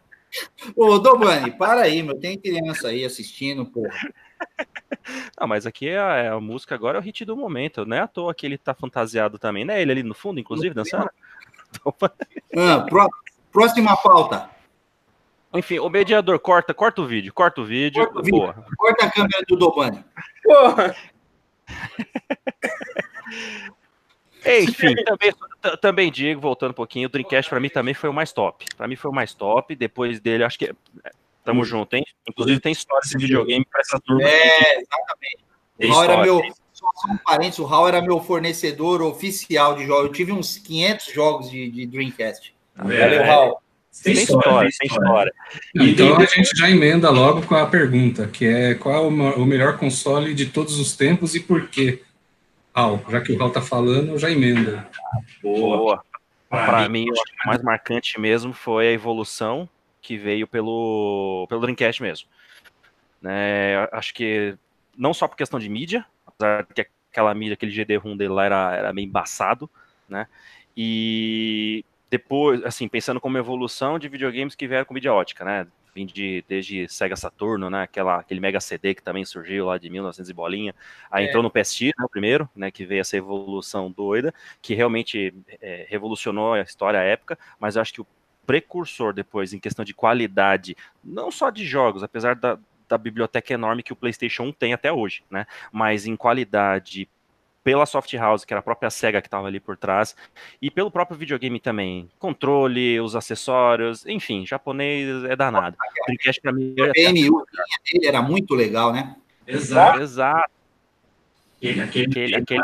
[0.74, 2.18] Ô, Dobani, para aí, meu.
[2.18, 3.94] Tem criança aí assistindo, porra.
[5.38, 7.96] não, mas aqui é a, é a música agora é o hit do momento, não
[7.96, 9.80] é à toa que ele tá fantasiado também, né?
[9.80, 11.08] Ele ali no fundo, inclusive, dançando.
[12.56, 13.08] Ah, pró-
[13.52, 14.48] próxima pauta.
[15.52, 18.38] Enfim, o mediador corta, corta o vídeo, corta o vídeo, Corta o vídeo.
[18.40, 18.66] boa.
[18.76, 20.04] Corta a câmera do Dobani.
[20.42, 20.94] Porra,
[24.46, 25.32] Enfim, também,
[25.80, 28.66] também digo, voltando um pouquinho, o Dreamcast pra mim também foi o mais top.
[28.76, 29.74] Pra mim foi o mais top.
[29.74, 30.66] Depois dele, acho que.
[30.66, 30.74] é,
[31.44, 32.04] Tamo junto, hein?
[32.28, 34.22] Inclusive tem história de videogame pra essa turma.
[34.28, 35.38] É, exatamente.
[35.78, 36.22] Tem história.
[36.22, 36.42] meu.
[37.08, 40.06] Um parênteses, o Raul era meu fornecedor oficial de jogos.
[40.06, 42.54] Eu tive uns 500 jogos de, de Dreamcast.
[42.76, 43.58] Valeu, É, Raul.
[44.02, 45.34] Tem Tem história, história, tem história.
[45.76, 49.78] Então a gente já emenda logo com a pergunta, que é qual é o melhor
[49.78, 52.02] console de todos os tempos e por quê?
[52.74, 54.88] Raul, já que o Raul tá falando, eu já emenda.
[55.40, 55.76] Boa.
[55.76, 56.04] Boa.
[56.48, 59.68] Pra mim, eu acho que o mais marcante mesmo foi a evolução
[60.02, 62.28] que veio pelo, pelo Dreamcast mesmo.
[63.22, 64.56] Né, acho que
[64.98, 66.04] não só por questão de mídia,
[66.38, 69.70] apesar de que aquela mídia, aquele GD-ROM dele lá era, era meio embaçado,
[70.08, 70.26] né?
[70.76, 75.66] E depois, assim, pensando como evolução de videogames que vieram com mídia ótica, né?
[75.94, 77.82] Vim de, desde Sega Saturno, né?
[77.84, 80.74] Aquela, aquele Mega CD que também surgiu lá de 1900 e bolinha.
[81.08, 81.28] Aí É.
[81.28, 82.70] entrou no PSX, né, o primeiro, né?
[82.72, 87.82] Que veio essa evolução doida, que realmente é, revolucionou a história à época, mas eu
[87.82, 88.06] acho que o
[88.44, 93.82] precursor depois, em questão de qualidade, não só de jogos, apesar da, da biblioteca enorme
[93.82, 95.46] que o PlayStation 1 tem até hoje, né?
[95.72, 97.08] Mas em qualidade
[97.64, 100.14] pela Soft House, que era a própria SEGA que estava ali por trás,
[100.60, 102.10] e pelo próprio videogame também.
[102.18, 105.76] Controle, os acessórios, enfim, japonês é danado.
[106.06, 107.44] Dreamcast pra mim A PMU
[107.90, 109.16] dele era muito legal, né?
[109.46, 110.00] Exato.
[110.00, 110.52] exato.
[111.56, 112.60] Aquele, aquele, Aquele, aquele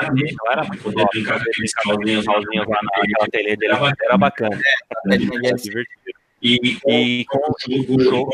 [0.50, 4.54] era muito poder brincar com aqueles calzinhos lá naquela tele dele, era bacana.
[4.56, 6.19] É, Era divertido.
[6.42, 8.30] E, E com o jogo, o jogo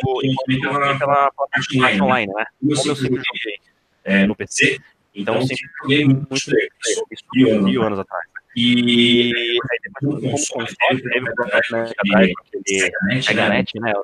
[0.60, 2.44] pela pela plataforma online, né?
[2.60, 3.58] como eu eu sempre joguei
[4.04, 4.80] é, no PC,
[5.14, 8.26] então então eu sempre sempre joguei muito isso mil anos atrás.
[8.56, 9.32] E
[9.70, 13.92] aí depois como console, teve Drive, Drive, aquele Seganet, né?
[13.92, 13.92] Né?
[13.92, 14.02] Eu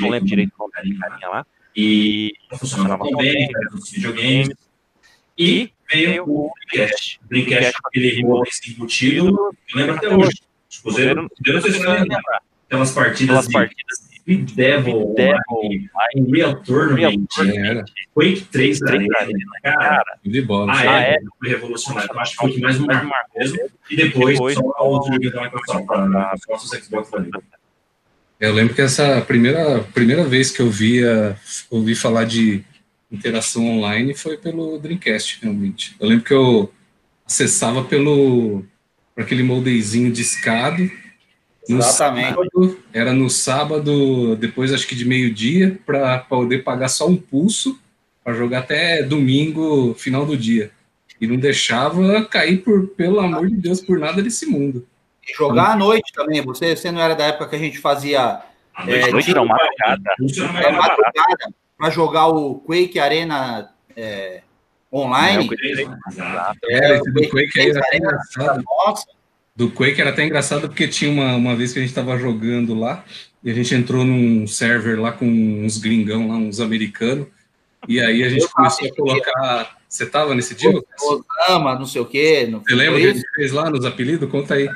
[0.00, 1.46] não lembro direito o nome daquele carinha lá.
[1.74, 4.56] E funcionava tão bem, era dos videogames.
[5.38, 7.20] E veio o Dreamcast.
[7.24, 10.42] O Dreamcast com aquele rolo embutido, eu lembro até hoje.
[10.92, 12.42] Zero, zero, vocês vão lembrar.
[12.74, 17.84] Aquelas partidas Aquelas de partidas Speed Devil, Devil, Live, Unreal Tournament, Era,
[18.14, 20.72] Quake 3 Três Arena, Arena, cara, cara, de bola.
[20.72, 22.10] a Ah, época foi revolucionário.
[22.10, 23.58] Eu acho que foi o que mais me marcou mesmo.
[23.90, 27.42] E depois, Depois, só os joguinhos da Microsoft, para os nossos Xbox vida.
[28.40, 31.36] Eu lembro que essa primeira, primeira vez que eu via,
[31.70, 32.64] ouvi falar de
[33.12, 35.94] interação online foi pelo Dreamcast, realmente.
[36.00, 36.72] Eu lembro que eu
[37.26, 38.64] acessava pelo
[39.14, 40.90] por aquele moldezinho discado.
[41.68, 42.28] No Exatamente.
[42.34, 47.78] sábado, era no sábado, depois acho que de meio-dia, para poder pagar só um pulso
[48.22, 50.70] para jogar até domingo, final do dia.
[51.20, 54.86] E não deixava cair por, pelo amor de Deus, por nada desse mundo.
[55.26, 56.42] E jogar à noite também.
[56.42, 58.40] Você, você não era da época que a gente fazia
[58.74, 60.02] A É, Noite não, madrugada.
[60.18, 64.42] Funciona é, madrugada para jogar o Quake Arena é,
[64.92, 65.48] online.
[66.10, 66.58] Exato.
[66.68, 68.64] Era, É, esse do Quake aí era até Arena, engraçado.
[68.64, 69.06] Nossa,
[69.56, 72.74] Do Quake era até engraçado porque tinha uma, uma vez que a gente estava jogando
[72.74, 73.04] lá
[73.42, 77.28] e a gente entrou num server lá com uns gringão lá, uns americanos,
[77.86, 79.76] e aí a gente começou a colocar.
[79.88, 80.72] Você tava nesse dia?
[81.00, 82.48] Osama, não sei o quê.
[82.50, 84.28] Não Você lembra foi que a gente fez lá nos apelidos?
[84.28, 84.68] Conta aí.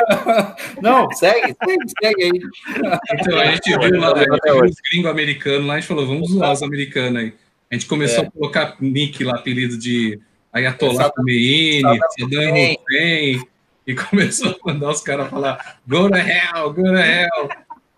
[0.80, 2.42] Não, segue, segue, segue aí.
[3.12, 6.06] Então, a gente viu lá, a gente viu os gringos americanos lá, a gente falou,
[6.06, 7.34] vamos zoar os americanos aí.
[7.70, 10.18] A gente começou a colocar nick lá, apelido de
[10.52, 13.42] Ayatollah Khomeini, Saddam Hussein.
[13.90, 17.48] E começou a mandar os caras falar, go to hell, go to hell.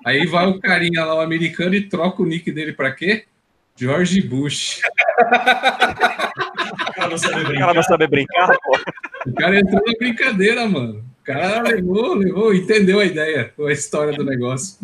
[0.05, 3.25] Aí vai o carinha lá, o americano, e troca o nick dele pra quê?
[3.77, 4.81] George Bush.
[5.19, 7.75] O cara não sabe O cara brincar.
[7.75, 8.79] não sabe brincar, pô.
[9.27, 11.05] O cara entrou na brincadeira, mano.
[11.21, 14.79] O cara levou, levou, entendeu a ideia, a história do negócio.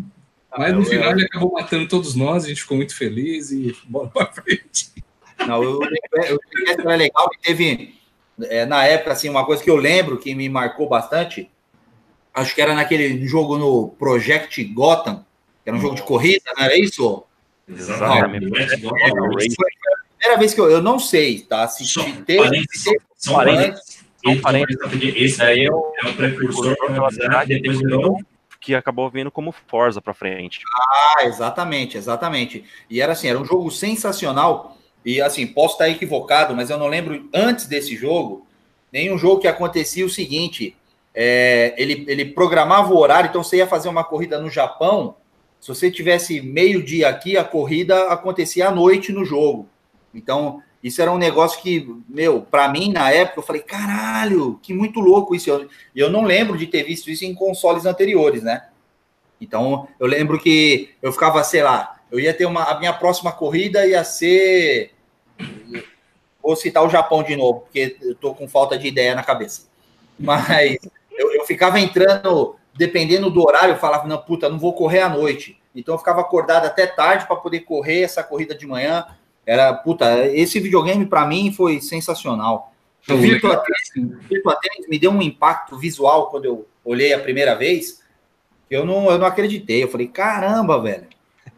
[0.56, 4.08] Mas no final ele acabou matando todos nós, a gente ficou muito feliz e bola
[4.08, 4.92] pra frente.
[5.46, 7.97] Não, o o Dreamcast era legal que teve,
[8.42, 11.50] é, na época, assim, uma coisa que eu lembro que me marcou bastante,
[12.32, 15.24] acho que era naquele jogo no Project Gotham,
[15.64, 17.24] que era um jogo de corrida, não era isso?
[17.68, 18.46] Exatamente.
[18.46, 18.82] Exatamente.
[18.82, 21.66] Foi a primeira vez que eu, eu não sei, tá?
[21.68, 24.04] Se se teve, parênteses, se teve São Parênteses.
[24.42, 25.14] parênteses.
[25.16, 28.18] Esse- aí é o é o precursor para cidade, depois virou
[28.60, 30.60] que acabou vindo como Forza pra frente.
[31.18, 32.64] Ah, exatamente, exatamente.
[32.90, 34.77] E era assim, era um jogo sensacional.
[35.04, 38.46] E assim, posso estar equivocado, mas eu não lembro antes desse jogo
[38.92, 40.76] nenhum jogo que acontecia o seguinte:
[41.14, 45.16] é, ele, ele programava o horário, então você ia fazer uma corrida no Japão.
[45.60, 49.68] Se você tivesse meio-dia aqui, a corrida acontecia à noite no jogo.
[50.14, 54.72] Então, isso era um negócio que, meu, para mim, na época, eu falei, caralho, que
[54.72, 55.50] muito louco isso.
[55.50, 58.68] Eu- E eu, não lembro de ter visto isso em consoles anteriores, né?
[59.40, 62.64] Então, eu lembro que eu ficava, sei lá, eu ia ter uma.
[62.64, 64.92] A minha próxima corrida ia ser.
[66.42, 69.68] Vou citar o Japão de novo, porque eu tô com falta de ideia na cabeça.
[70.18, 70.78] Mas
[71.12, 75.08] eu, eu ficava entrando, dependendo do horário, eu falava, não, puta, não vou correr à
[75.08, 75.60] noite.
[75.74, 79.06] Então eu ficava acordado até tarde para poder correr essa corrida de manhã.
[79.44, 82.72] Era, puta, esse videogame para mim foi sensacional.
[83.08, 87.54] O Virtua Tennis, Virtua Tennis me deu um impacto visual quando eu olhei a primeira
[87.54, 88.02] vez.
[88.68, 89.82] que Eu não, eu não acreditei.
[89.82, 91.06] Eu falei, caramba, velho.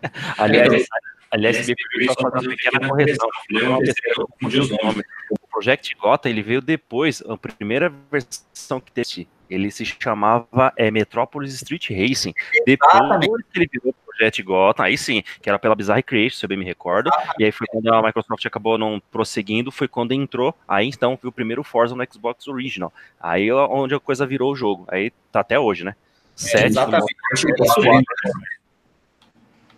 [0.39, 0.87] Aliás,
[1.31, 3.29] aliás, me permite só fazer uma pequena correção.
[3.51, 5.05] Eu confundi os nomes.
[5.31, 10.91] O Project Gotham, ele veio depois, a primeira versão que teve, ele se chamava é,
[10.91, 12.35] Metropolis Street Racing.
[12.67, 16.59] Depois ele virou Project Gotham, aí sim, que era pela Bizarre Creation, se eu bem
[16.59, 20.89] me recordo, e aí foi quando a Microsoft acabou não prosseguindo, foi quando entrou, aí
[20.89, 22.93] então viu o primeiro Forza no Xbox Original.
[23.21, 24.85] Aí é onde a coisa virou o jogo.
[24.89, 25.95] Aí tá até hoje, né?
[26.37, 27.15] Sete, exatamente.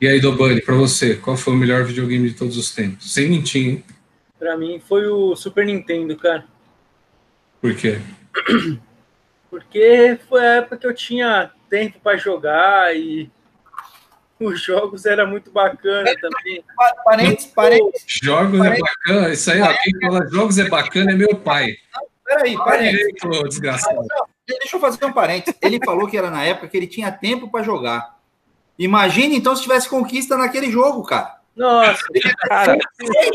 [0.02, 3.14] E aí, Dobani, pra você, qual foi o melhor videogame de todos os tempos?
[3.14, 3.84] Sem mentir, hein?
[4.36, 6.44] Pra mim foi o Super Nintendo, cara.
[7.60, 8.00] Por quê?
[9.48, 13.30] Porque foi a época que eu tinha tempo pra jogar e
[14.40, 16.64] os jogos era muito bacana também.
[17.04, 18.04] Parentes, parentes.
[18.08, 21.76] Jogos é bacana, isso aí, ó, quem fala jogos é bacana é meu pai.
[22.24, 23.06] Peraí, parentes.
[23.48, 24.04] desgraçado.
[24.48, 25.54] Deixa eu fazer um parênteses.
[25.62, 28.20] Ele falou que era na época que ele tinha tempo para jogar.
[28.78, 31.36] Imagine então se tivesse conquista naquele jogo, cara.
[31.54, 32.02] Nossa,
[32.48, 32.78] Cara,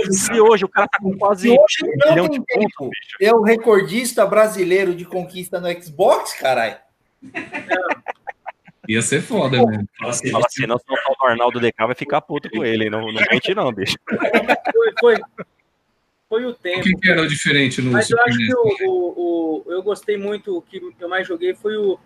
[0.10, 2.90] se hoje o cara tá com quase Se hoje um não milhão tem tempo.
[3.22, 6.78] É o recordista brasileiro de conquista no Xbox, caralho.
[8.90, 9.84] Ia ser foda, né?
[10.00, 13.22] Fala assim, Fala assim, não, o Arnaldo DK vai ficar puto com ele, não, não
[13.32, 13.98] mente não, bicho.
[14.74, 15.16] foi, foi,
[16.30, 16.84] foi o O tempo.
[16.84, 18.48] que, que era diferente no Mas eu Super acho NES?
[18.48, 22.00] que o, o, o- eu gostei muito, o que eu mais joguei foi o,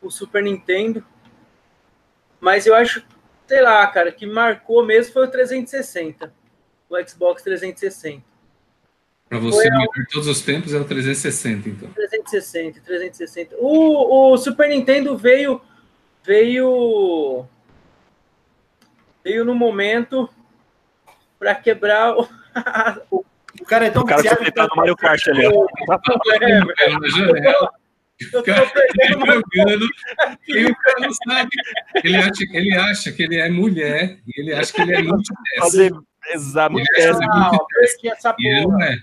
[0.00, 1.04] o Super Nintendo.
[2.42, 3.00] Mas eu acho,
[3.46, 6.34] sei lá, cara, que marcou mesmo foi o 360.
[6.90, 8.20] O Xbox 360.
[9.28, 11.88] Pra você, melhor de todos os tempos é o 360, então.
[11.90, 13.54] 360, 360.
[13.60, 15.60] O, o Super Nintendo veio
[16.24, 17.46] veio
[19.22, 20.28] veio no momento
[21.38, 22.28] para quebrar o
[23.60, 25.66] O cara é tão O cara viciado tá no Mario Kart ali, ó.
[26.80, 27.72] É, na janela,
[28.32, 28.72] eu cara
[29.16, 29.88] uma jogando,
[30.48, 31.50] e o cara não sabe.
[32.02, 35.60] Ele acha, ele acha que ele é mulher, e ele acha que ele é.
[35.60, 35.92] Fazer,
[36.30, 36.78] Exato.
[36.78, 38.78] Ele é Não, perdi essa Ele porra.
[38.78, 38.98] não é.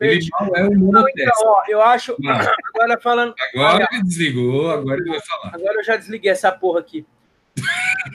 [0.00, 1.20] Ele mal é um monoteste.
[1.20, 2.16] então, ó, eu acho.
[2.18, 2.30] Não.
[2.74, 3.34] Agora falando.
[3.54, 5.54] Agora ele desligou, agora ele vai falar.
[5.54, 7.04] Agora eu já desliguei essa porra aqui.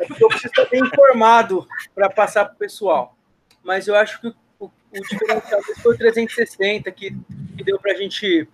[0.01, 3.15] É porque eu preciso estar bem informado para passar pro pessoal.
[3.63, 7.15] Mas eu acho que o, o, o diferencial desse foi o 360, que,
[7.55, 8.47] que deu pra gente.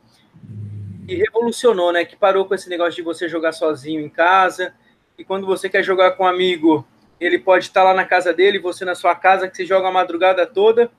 [1.11, 2.05] Que revolucionou, né?
[2.05, 4.73] Que parou com esse negócio de você jogar sozinho em casa.
[5.17, 6.87] E quando você quer jogar com um amigo,
[7.19, 9.91] ele pode estar lá na casa dele, você na sua casa, que você joga a
[9.91, 10.89] madrugada toda.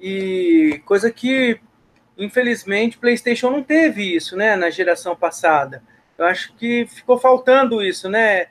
[0.00, 1.60] E coisa que,
[2.16, 4.54] infelizmente, o PlayStation não teve isso, né?
[4.54, 5.82] Na geração passada.
[6.16, 8.46] Eu acho que ficou faltando isso, né?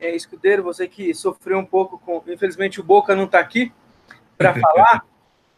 [0.00, 2.22] É, Escudeiro, você que sofreu um pouco com.
[2.26, 3.70] Infelizmente, o Boca não está aqui
[4.38, 5.04] para falar,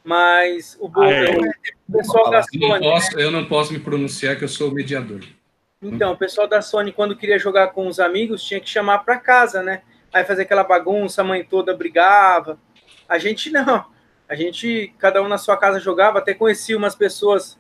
[0.03, 1.78] mas o Boca, Ah, é.
[1.93, 2.85] Pessoal da Eu não, Sony.
[2.85, 5.21] posso, eu não posso me pronunciar que eu sou o mediador.
[5.81, 9.17] Então, o pessoal da Sony, quando queria jogar com os amigos, tinha que chamar para
[9.17, 9.83] casa, né?
[10.13, 12.59] Aí fazer aquela bagunça, a mãe toda brigava.
[13.09, 13.87] A gente não.
[14.29, 17.59] A gente, cada um na sua casa jogava, até conhecia umas pessoas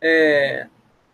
[0.00, 0.66] é,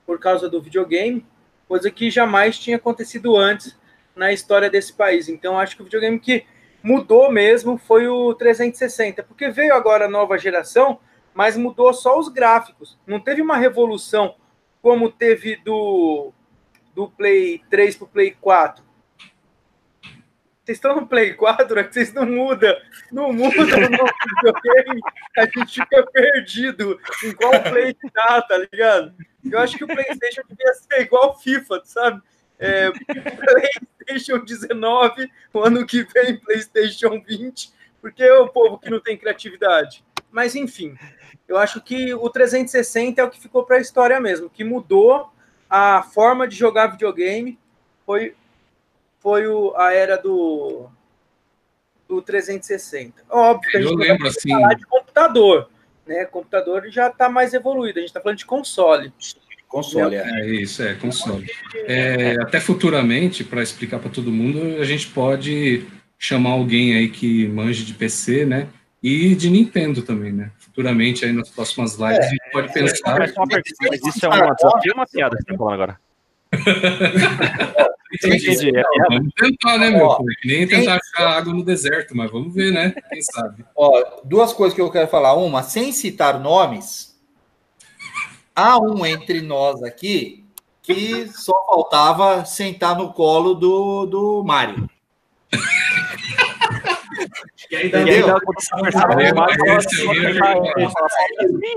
[0.05, 1.25] por causa do videogame,
[1.68, 3.79] coisa que jamais tinha acontecido antes
[4.14, 5.29] na história desse país.
[5.29, 6.45] Então, acho que o videogame que
[6.83, 10.99] mudou mesmo foi o 360, porque veio agora a nova geração,
[11.35, 12.99] mas mudou só os gráficos.
[13.07, 14.35] Não teve uma revolução
[14.83, 16.33] como teve do,
[16.95, 18.91] do Play 3 para o Play 4.
[20.70, 22.74] Vocês estão no Play 4, é que vocês não mudam.
[23.11, 23.64] Não mudam no
[24.37, 25.01] videogame,
[25.37, 29.14] a gente fica perdido em qual Play que tá, tá ligado?
[29.51, 32.22] Eu acho que o PlayStation devia ser igual FIFA, sabe?
[32.59, 32.91] É,
[34.07, 39.16] PlayStation 19, o ano que vem PlayStation 20, porque é o povo que não tem
[39.16, 40.05] criatividade.
[40.31, 40.97] Mas enfim,
[41.49, 45.31] eu acho que o 360 é o que ficou para a história mesmo, que mudou
[45.68, 47.59] a forma de jogar videogame.
[48.07, 48.35] Foi,
[49.18, 50.89] foi o, a era do,
[52.09, 53.24] do 360.
[53.28, 55.70] Óbvio que a Eu gente não lembro assim, falar de computador.
[56.07, 56.24] Né?
[56.24, 59.12] Computador já está mais evoluído, a gente está falando de console.
[59.68, 60.41] Console, é.
[60.41, 61.49] É isso, é console.
[61.74, 65.87] É, até futuramente, para explicar para todo mundo, a gente pode
[66.18, 68.68] chamar alguém aí que manje de PC, né?
[69.03, 70.51] E de Nintendo também, né?
[70.59, 73.18] Futuramente, aí nas próximas lives, a gente pode pensar.
[73.18, 75.74] Mas, uma pergunta, mas isso é uma desafio ou uma piada que você tá falando
[75.74, 76.01] agora?
[78.12, 78.76] Entendi.
[78.76, 80.07] É, Vamos tentar, né, meu?
[80.07, 82.92] Ó, nem tentar achar água no deserto, mas vamos ver, né?
[83.09, 83.64] Quem sabe?
[83.74, 85.34] Ó, duas coisas que eu quero falar.
[85.34, 87.18] Uma, sem citar nomes,
[88.55, 90.44] há um entre nós aqui
[90.82, 94.90] que só faltava sentar no colo do, do Mário.
[97.71, 98.27] E aí, Entendeu?
[98.27, 98.47] dá pra
[98.77, 99.33] conversar, É, aí é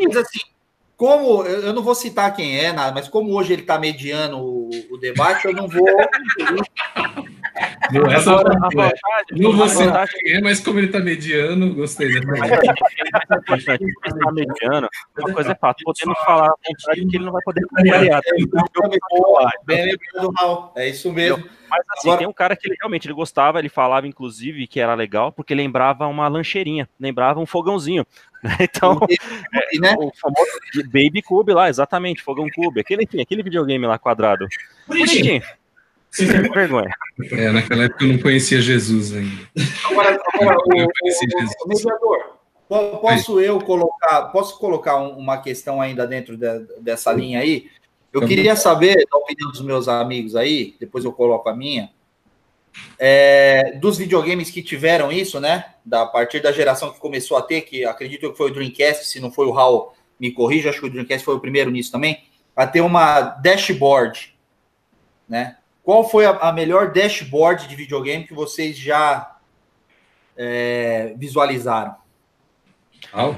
[0.07, 0.39] Mas assim,
[0.97, 4.37] como eu eu não vou citar quem é, nada, mas como hoje ele está mediando
[4.37, 5.85] o, o debate, eu não vou.
[7.91, 8.97] Não, essa Agora, a é vantagem,
[9.31, 13.83] Não vou a citar quem é, mas como ele tá mediano, gostei dessa é que
[13.83, 17.41] ele está mediano, uma coisa é fato, podendo falar à vontade que ele não vai
[17.43, 18.21] poder contrariar.
[19.65, 20.71] Bem lembrado, Raul.
[20.75, 21.43] É isso mesmo.
[21.69, 24.79] Mas assim, Agora- tem um cara que ele realmente ele gostava, ele falava, inclusive, que
[24.79, 28.05] era legal, porque lembrava uma lancheirinha, lembrava um fogãozinho.
[28.43, 28.51] né?
[28.69, 28.99] Então,
[29.71, 29.95] E, né?
[29.97, 30.51] o famoso
[30.87, 34.47] Baby Cube lá, exatamente, fogão Cube, aquele, enfim, aquele videogame lá quadrado.
[34.87, 35.41] bonitinho.
[35.41, 35.43] Bonitinho,
[36.53, 36.89] Vergonha.
[37.31, 39.49] É, naquela época eu não conhecia Jesus ainda.
[39.89, 41.25] Agora, agora, o, Eu conheci
[41.63, 42.37] o- mediador,
[43.01, 47.69] posso eu colocar, posso colocar um- uma questão ainda dentro da- dessa linha aí?
[48.11, 51.89] Eu queria saber a opinião dos meus amigos aí, depois eu coloco a minha,
[52.99, 55.65] é, dos videogames que tiveram isso, né?
[55.85, 59.05] Da a partir da geração que começou a ter, que acredito que foi o Dreamcast,
[59.07, 61.91] se não foi o Raul, me corrija, acho que o Dreamcast foi o primeiro nisso
[61.91, 62.23] também,
[62.55, 64.35] a ter uma dashboard,
[65.27, 65.57] né?
[65.83, 69.35] Qual foi a, a melhor dashboard de videogame que vocês já
[70.37, 71.95] é, visualizaram?
[73.11, 73.35] Au.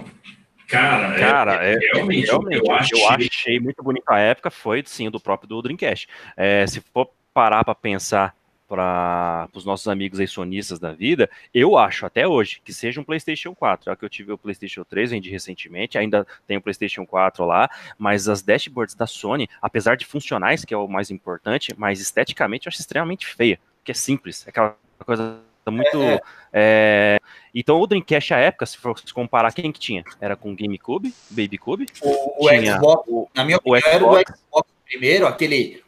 [0.68, 4.84] Cara, é- Cara, é, realmente, realmente, eu eu, achei- achei muito bonito a época, foi
[4.86, 6.08] sim do próprio do Dreamcast.
[6.38, 8.36] É, se for parar para pensar
[8.68, 13.04] para os nossos amigos aí sonistas da vida, eu acho até hoje que seja um
[13.04, 13.86] PlayStation 4.
[13.86, 17.70] Já que eu tive o PlayStation 3, vendi recentemente, ainda tem o PlayStation 4 lá,
[17.98, 22.68] mas as dashboards da Sony, apesar de funcionais, que é o mais importante, mas esteticamente
[22.68, 26.02] eu acho extremamente feia, porque é simples, é aquela coisa muito.
[26.02, 26.22] É,
[26.54, 27.20] é,
[27.54, 31.86] Então o Dreamcast à época, se for comparar quem que tinha, era com GameCube, Babycube,
[32.02, 34.40] O, o Xbox, na minha o opinião, era o Xbox.
[34.40, 35.84] Xbox primeiro, aquele.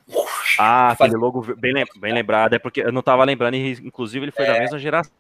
[0.58, 4.32] Ah, Faz- aquele logo bem, bem lembrado, é porque eu não tava lembrando, inclusive ele
[4.32, 5.12] foi da mesma geração,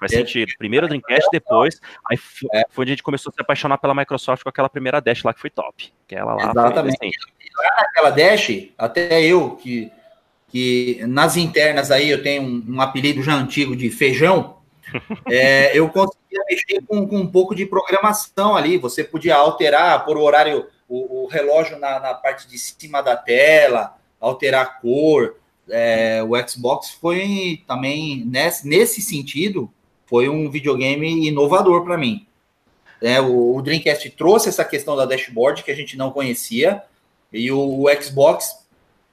[0.00, 0.16] faz É.
[0.18, 0.52] sentido.
[0.58, 1.80] Primeiro o Dreamcast, depois,
[2.10, 2.64] aí f- É.
[2.70, 5.34] foi onde a gente começou a se apaixonar pela Microsoft com aquela primeira Dash lá
[5.34, 5.92] que foi top.
[6.06, 6.96] Aquela lá Exatamente.
[6.98, 7.18] foi decente.
[7.78, 9.90] Aquela Dash, até eu, que,
[10.48, 14.56] que nas internas aí eu tenho um, um apelido já antigo de feijão,
[15.28, 18.78] é, eu conseguia mexer com, com, um pouco de programação ali.
[18.78, 23.16] Você podia alterar, por o horário, o, o relógio na, na, parte de cima da
[23.16, 25.36] tela, alterar a cor.
[25.68, 29.70] É, o Xbox foi também, nesse, nesse sentido,
[30.06, 32.26] foi um videogame inovador para mim.
[33.02, 36.82] É, o, o, Dreamcast trouxe essa questão da dashboard que a gente não conhecia,
[37.32, 38.66] e o, o Xbox,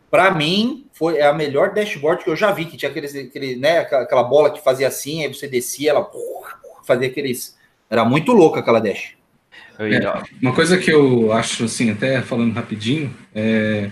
[0.09, 3.79] para mim, foi a melhor dashboard que eu já vi, que tinha aqueles, aquele, né,
[3.79, 6.09] aquela bola que fazia assim, aí você descia, ela
[6.85, 7.57] fazia aqueles.
[7.89, 9.15] Era muito louca aquela dash.
[9.79, 13.89] É, uma coisa que eu acho, assim, até falando rapidinho, é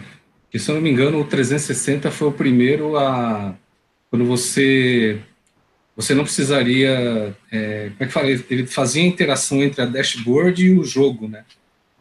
[0.52, 3.56] que, se eu não me engano, o 360 foi o primeiro a.
[4.10, 5.22] Quando você
[5.95, 7.36] você não precisaria.
[7.52, 8.28] É, como é que fala?
[8.30, 11.43] Ele fazia a interação entre a dashboard e o jogo, né?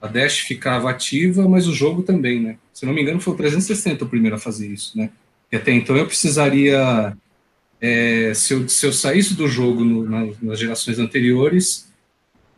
[0.01, 2.57] A dash ficava ativa, mas o jogo também, né?
[2.73, 5.11] Se não me engano, foi o 360 o primeiro a fazer isso, né?
[5.53, 7.17] E até então eu precisaria.
[7.81, 11.91] É, se, eu, se eu saísse do jogo no, na, nas gerações anteriores,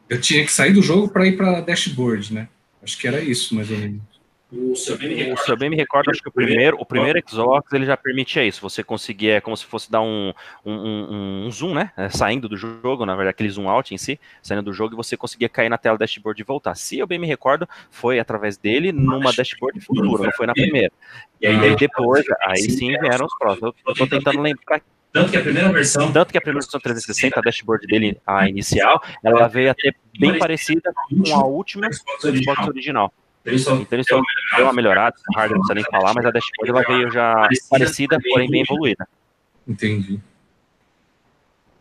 [0.08, 2.48] eu tinha que sair do jogo para ir para a dashboard, né?
[2.82, 4.02] Acho que era isso, mais ou menos.
[4.52, 6.84] O seu bem me recorda, o seu bem me recorda acho que o primeiro, o
[6.84, 8.60] primeiro Xbox ele já permitia isso.
[8.60, 11.90] Você conseguia, é como se fosse dar um, um, um, um zoom, né?
[11.96, 14.96] É, saindo do jogo, na verdade, aquele zoom out em si, saindo do jogo, e
[14.96, 16.74] você conseguia cair na tela dashboard e voltar.
[16.74, 20.92] Se eu bem me recordo, foi através dele numa dashboard futura, não foi na primeira.
[21.40, 23.74] E aí depois, aí sim vieram os próximos.
[23.86, 24.82] Eu tô tentando lembrar
[25.12, 26.10] tanto que a primeira versão.
[26.10, 30.38] Tanto que a primeira versão 360, a dashboard dele, a inicial, ela veio até bem
[30.38, 33.12] parecida com a última Xbox original.
[33.44, 34.20] Então ele só
[34.56, 37.48] deu uma melhorada, o hardware não precisa nem falar, mas a dashboard ela veio já
[37.68, 39.08] parecida, porém bem evoluída.
[39.66, 40.20] Entendi.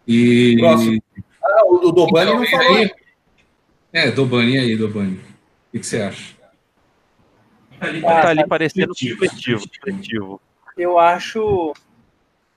[0.08, 0.58] E.
[0.60, 1.04] Próximo.
[1.44, 2.78] Ah, o Dobani então, não falou.
[2.78, 2.92] Aí...
[3.94, 5.20] É, Dobani aí, Dobani.
[5.74, 6.36] O que, você acha?
[7.80, 10.42] Tá ali, tá ali parecendo subjetivo.
[10.78, 11.74] Eu acho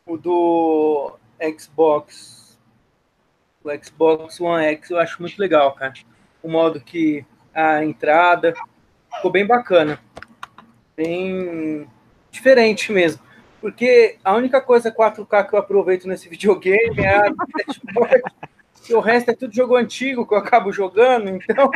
[0.06, 1.16] o do
[1.58, 2.58] Xbox,
[3.62, 5.94] o Xbox One X, eu acho muito legal, cara.
[6.42, 7.24] O modo que
[7.54, 8.54] a entrada,
[9.24, 9.98] ficou bem bacana.
[10.94, 11.88] Bem
[12.30, 13.22] diferente mesmo.
[13.60, 17.32] Porque a única coisa 4K que eu aproveito nesse videogame é a
[18.90, 21.70] o resto é tudo jogo antigo que eu acabo jogando, então.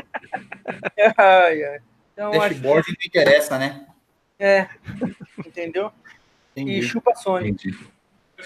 [1.17, 1.79] ai, ai.
[2.13, 2.91] Então, Dashboard acho...
[2.91, 3.87] não interessa, né?
[4.39, 4.69] É,
[5.47, 5.91] entendeu?
[6.55, 6.81] Entendi.
[6.81, 7.57] E chupa Sony.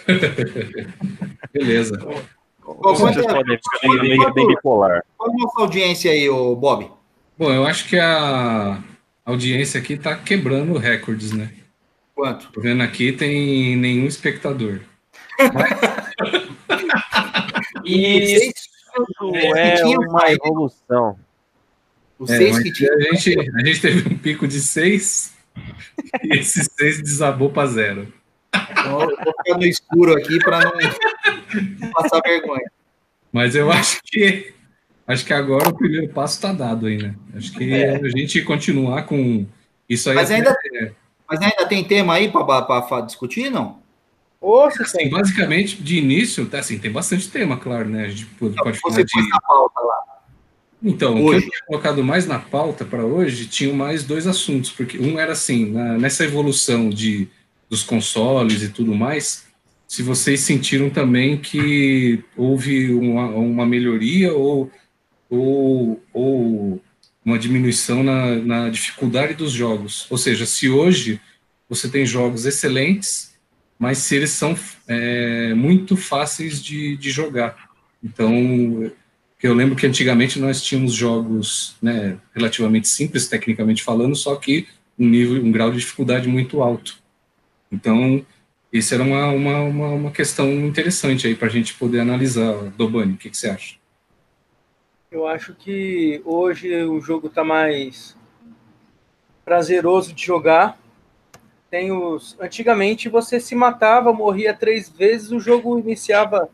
[1.53, 1.99] Beleza.
[2.61, 5.05] Como vocês podem ficar bem bipolar.
[5.19, 6.89] Qual a nossa audiência aí, Bob?
[7.37, 8.81] Bom, eu acho que a
[9.25, 11.51] audiência aqui está quebrando recordes, né?
[12.15, 12.53] Quanto?
[12.53, 14.81] Tô vendo aqui tem nenhum espectador.
[17.85, 18.53] Isso
[19.35, 21.19] é uma evolução.
[22.19, 22.93] O é, seis que tinha...
[22.93, 25.35] a, gente, a gente teve um pico de seis
[26.23, 28.13] e esse seis desabou para zero.
[28.71, 30.61] Então, eu vou ficar no escuro aqui para
[31.81, 32.71] não passar vergonha.
[33.33, 34.53] Mas eu acho que
[35.07, 37.15] acho que agora o primeiro passo está dado aí, né?
[37.35, 37.97] Acho que é.
[37.97, 39.47] a gente continuar com
[39.89, 40.17] isso aí.
[40.17, 40.93] Mas ainda, é...
[41.29, 43.81] mas ainda tem tema aí para discutir, não?
[44.41, 48.07] Oxe, assim, basicamente, de início, tá, assim, tem bastante tema, claro, né?
[48.07, 49.29] A gente pode, pode falar de...
[49.29, 50.03] na pauta lá.
[50.83, 51.23] Então, hoje.
[51.23, 54.99] o que eu tinha colocado mais na pauta para hoje tinham mais dois assuntos, porque
[54.99, 57.29] um era assim, na, nessa evolução de,
[57.71, 59.45] dos consoles e tudo mais,
[59.87, 64.71] se vocês sentiram também que houve uma, uma melhoria ou
[65.33, 66.83] ou, ou
[67.25, 70.07] uma diminuição na, na dificuldade dos jogos.
[70.11, 71.19] Ou seja, se hoje
[71.69, 73.35] você tem jogos excelentes,
[73.79, 74.55] mas se eles são
[74.87, 77.71] é, muito fáceis de, de jogar.
[78.05, 78.93] Então,
[79.43, 84.67] eu lembro que antigamente nós tínhamos jogos né, relativamente simples, tecnicamente falando, só que
[84.99, 86.99] um nível, um grau de dificuldade muito alto.
[87.71, 88.25] Então,
[88.71, 93.15] isso era uma, uma, uma, uma questão interessante aí para a gente poder analisar, Dobani,
[93.15, 93.82] o que, que você acha?
[95.13, 98.17] Eu acho que hoje o jogo está mais
[99.45, 100.79] prazeroso de jogar.
[101.69, 102.35] Tem os...
[102.41, 106.49] Antigamente você se matava, morria três vezes, o jogo iniciava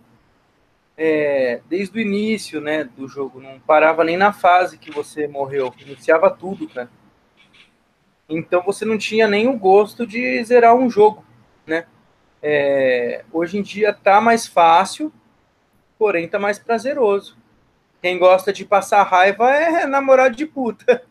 [0.96, 5.72] é, desde o início né, do jogo, não parava nem na fase que você morreu,
[5.78, 6.90] iniciava tudo, cara.
[8.28, 11.24] Então você não tinha nem o gosto de zerar um jogo,
[11.64, 11.86] né?
[12.42, 15.12] É, hoje em dia tá mais fácil,
[15.96, 17.38] porém tá mais prazeroso.
[18.01, 21.03] Quem gosta de passar raiva é namorado de puta.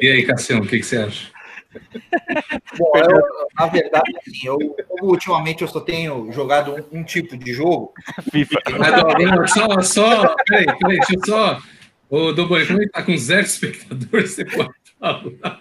[0.00, 1.30] e aí, Cassião, o que, que você acha?
[2.76, 3.22] Bom, eu,
[3.58, 4.58] na verdade, assim, eu,
[5.02, 7.92] ultimamente eu só tenho jogado um, um tipo de jogo.
[8.32, 8.60] FIFA.
[8.78, 11.60] Mas, só, só, peraí, peraí, deixa eu só.
[12.08, 15.59] Ô, Doboi, como ele tá com zero espectadores, você pode falar.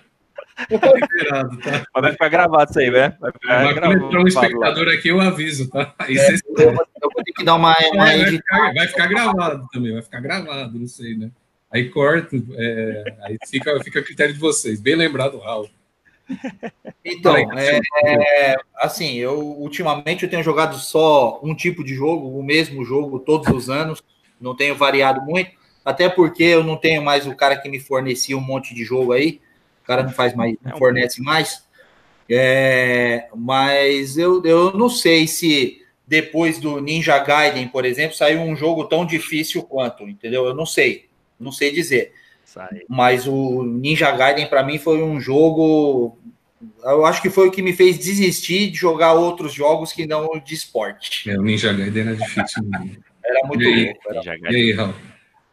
[0.70, 2.02] Liberado, tá?
[2.02, 3.18] Vai ficar gravado isso aí, né?
[3.20, 4.18] Vai ficar vai gravado.
[4.18, 4.94] um espectador lá.
[4.94, 5.94] aqui, eu aviso, tá?
[6.00, 6.42] É, vocês...
[6.58, 7.76] eu, eu vou ter que dar uma.
[7.94, 11.32] uma vai, ficar, vai ficar gravado também, vai ficar gravado, não sei, né?
[11.72, 14.82] Aí corta, é, aí fica, fica a critério de vocês.
[14.82, 15.70] Bem lembrado, Raul.
[17.04, 22.44] Então, é, é, assim, eu ultimamente eu tenho jogado só um tipo de jogo, o
[22.44, 24.04] mesmo jogo todos os anos,
[24.40, 25.52] não tenho variado muito,
[25.84, 29.12] até porque eu não tenho mais o cara que me fornecia um monte de jogo
[29.12, 29.42] aí,
[29.90, 31.68] cara não faz mais, não fornece mais.
[32.30, 38.56] É, mas eu, eu não sei se depois do Ninja Gaiden, por exemplo, saiu um
[38.56, 40.46] jogo tão difícil quanto, entendeu?
[40.46, 41.10] Eu não sei,
[41.40, 42.14] não sei dizer.
[42.46, 42.82] Sai.
[42.88, 46.18] Mas o Ninja Gaiden para mim foi um jogo.
[46.84, 50.40] Eu acho que foi o que me fez desistir de jogar outros jogos que não
[50.40, 51.30] de esporte.
[51.30, 52.64] É, o Ninja Gaiden era difícil.
[53.26, 54.28] era muito e louco.
[54.28, 54.52] Era...
[54.52, 54.94] E aí, Raul?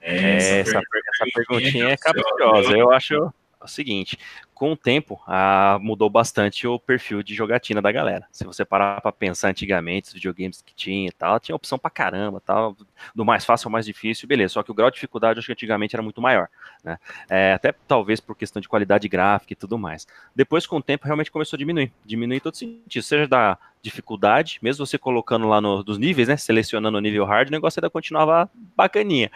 [0.00, 2.76] É, essa, essa, essa perguntinha é capciosa.
[2.76, 3.32] Eu acho
[3.66, 4.18] seguinte:
[4.56, 8.26] com o tempo, ah, mudou bastante o perfil de jogatina da galera.
[8.32, 11.90] Se você parar para pensar antigamente, os videogames que tinha e tal, tinha opção para
[11.90, 12.74] caramba, tal,
[13.14, 14.54] do mais fácil ao mais difícil, beleza.
[14.54, 16.48] Só que o grau de dificuldade, acho que antigamente era muito maior,
[16.82, 16.98] né?
[17.28, 20.06] É, até talvez por questão de qualidade gráfica e tudo mais.
[20.34, 24.58] Depois, com o tempo, realmente começou a diminuir, diminuir em todo sentido, seja da dificuldade,
[24.60, 27.90] mesmo você colocando lá no, dos níveis, né, selecionando o nível hard, o negócio ainda
[27.90, 29.30] continuava bacaninha.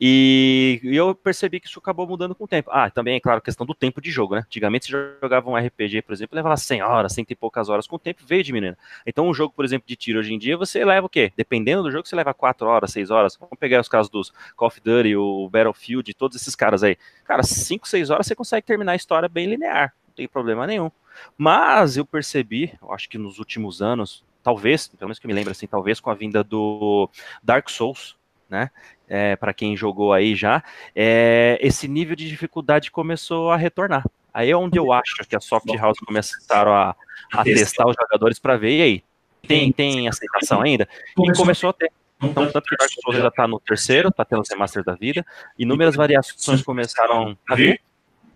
[0.00, 2.70] E, e eu percebi que isso acabou mudando com o tempo.
[2.72, 4.46] Ah, também, é claro, a questão do tempo de jogo, né?
[4.52, 7.96] Antigamente você jogava um RPG, por exemplo, levava 100 horas, 100 e poucas horas, com
[7.96, 8.76] o tempo veio diminuindo.
[9.06, 11.32] Então um jogo, por exemplo, de tiro hoje em dia, você leva o quê?
[11.34, 13.34] Dependendo do jogo, você leva 4 horas, 6 horas.
[13.34, 16.98] Vamos pegar os casos dos Call of Duty, o Battlefield, todos esses caras aí.
[17.24, 20.90] Cara, 5, 6 horas você consegue terminar a história bem linear, não tem problema nenhum.
[21.38, 25.34] Mas eu percebi, eu acho que nos últimos anos, talvez, pelo menos que eu me
[25.34, 27.08] lembro assim, talvez com a vinda do
[27.42, 28.18] Dark Souls,
[28.50, 28.70] né?
[29.08, 30.62] É, para quem jogou aí já,
[30.94, 34.04] é, esse nível de dificuldade começou a retornar.
[34.32, 36.94] Aí é onde eu acho que a Soft House começaram a,
[37.32, 37.86] a testar.
[37.86, 39.04] os jogadores para ver, e aí,
[39.46, 40.88] tem, tem aceitação ainda?
[41.18, 41.90] E começou a ter.
[42.22, 44.94] Então, tanto que o Dark Souls já está no terceiro, está tendo o remaster da
[44.94, 45.26] vida,
[45.58, 47.80] inúmeras variações começaram a vir,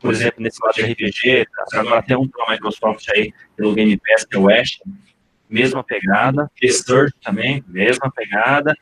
[0.00, 4.24] por exemplo, nesse lado de RPG, agora tem um da Microsoft aí, pelo Game Pass,
[4.24, 4.80] que é o Ash,
[5.48, 6.68] mesma pegada, The
[7.22, 8.74] também, mesma pegada,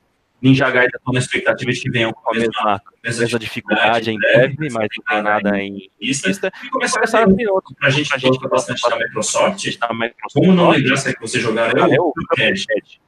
[0.45, 4.69] Ninja Gaiden estou na expectativa de que venham com a mesma, mesma dificuldade em breve,
[4.71, 6.53] mas não tem nada em lista.
[6.63, 7.75] E começar a vir outro.
[7.75, 9.65] Para a gente que gosta bastante da Microsoft,
[10.35, 13.01] como não lembrar se é que você jogaram é o Cuphead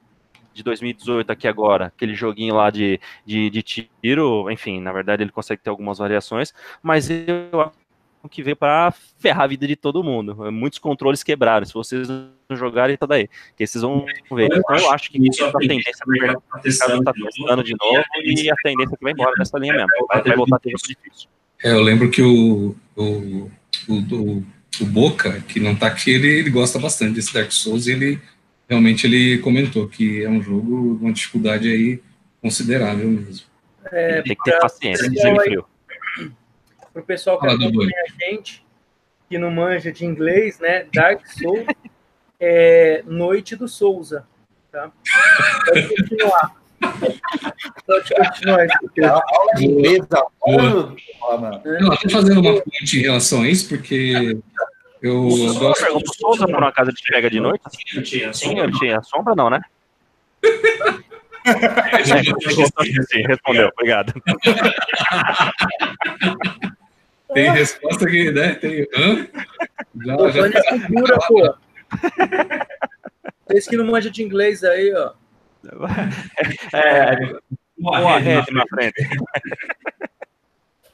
[0.54, 5.30] de 2018 aqui agora, aquele joguinho lá de, de, de, tiro, enfim, na verdade ele
[5.30, 7.70] consegue ter algumas variações, mas eu
[8.28, 10.50] que veio para ferrar a vida de todo mundo.
[10.52, 11.66] Muitos controles quebraram.
[11.66, 13.28] Se vocês não jogarem, tá daí.
[13.56, 14.48] Que vocês vão ver.
[14.52, 18.50] Então eu acho que isso é a tendência o mercado tá testando de novo e
[18.50, 19.88] a tendência é que vai embora nessa linha mesmo.
[20.08, 21.28] Vai voltar a ter difícil.
[21.62, 23.50] É, eu lembro que o, o,
[23.88, 24.44] o, o,
[24.80, 28.20] o Boca, que não tá aqui, ele, ele gosta bastante desse Dark Souls e ele
[28.68, 32.00] realmente ele comentou que é um jogo de uma dificuldade aí
[32.42, 33.46] considerável mesmo.
[33.90, 35.66] É, tem que ter paciência, de frio
[36.96, 38.64] para o pessoal que acompanha a gente,
[39.28, 40.86] que não manja de inglês, né?
[40.94, 41.66] Dark Souls
[42.40, 44.26] é Noite do Souza.
[44.72, 44.90] Tá?
[45.66, 46.56] Pode continuar.
[47.86, 48.66] Pode continuar.
[50.08, 50.26] Da
[51.66, 54.38] Eu estou fazendo uma ponte em relação a isso, porque
[55.02, 55.28] eu
[55.58, 55.98] gosto.
[55.98, 57.62] O Souza por uma casa de chega de noite?
[58.32, 59.60] Sim, eu tinha sombra, não, né?
[63.12, 64.14] Sim, respondeu, obrigado.
[67.36, 68.54] Tem resposta aqui, né?
[68.54, 68.88] Tem.
[68.96, 69.28] Hã?
[70.06, 70.46] Já, pô, já...
[70.46, 71.54] é cultura, pô.
[73.46, 75.12] Vocês que não manjam de inglês aí, ó.
[76.72, 77.36] É,
[77.76, 79.06] uma rede na frente.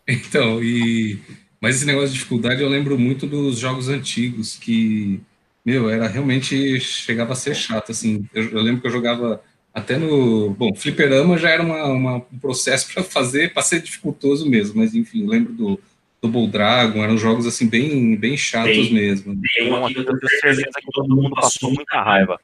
[0.09, 1.21] Então, e.
[1.61, 5.21] Mas esse negócio de dificuldade eu lembro muito dos jogos antigos, que,
[5.65, 6.81] meu, era realmente.
[6.81, 8.29] chegava a ser chato, assim.
[8.35, 9.41] Eu, eu lembro que eu jogava
[9.73, 10.51] até no.
[10.51, 14.93] Bom, fliperama já era uma, uma um processo para fazer, para ser dificultoso mesmo, mas
[14.93, 15.81] enfim, lembro do
[16.23, 19.37] Double Dragon, eram jogos assim bem, bem chatos tem, mesmo.
[19.55, 22.39] Tem uma que eu tenho certeza que todo mundo passou muita raiva.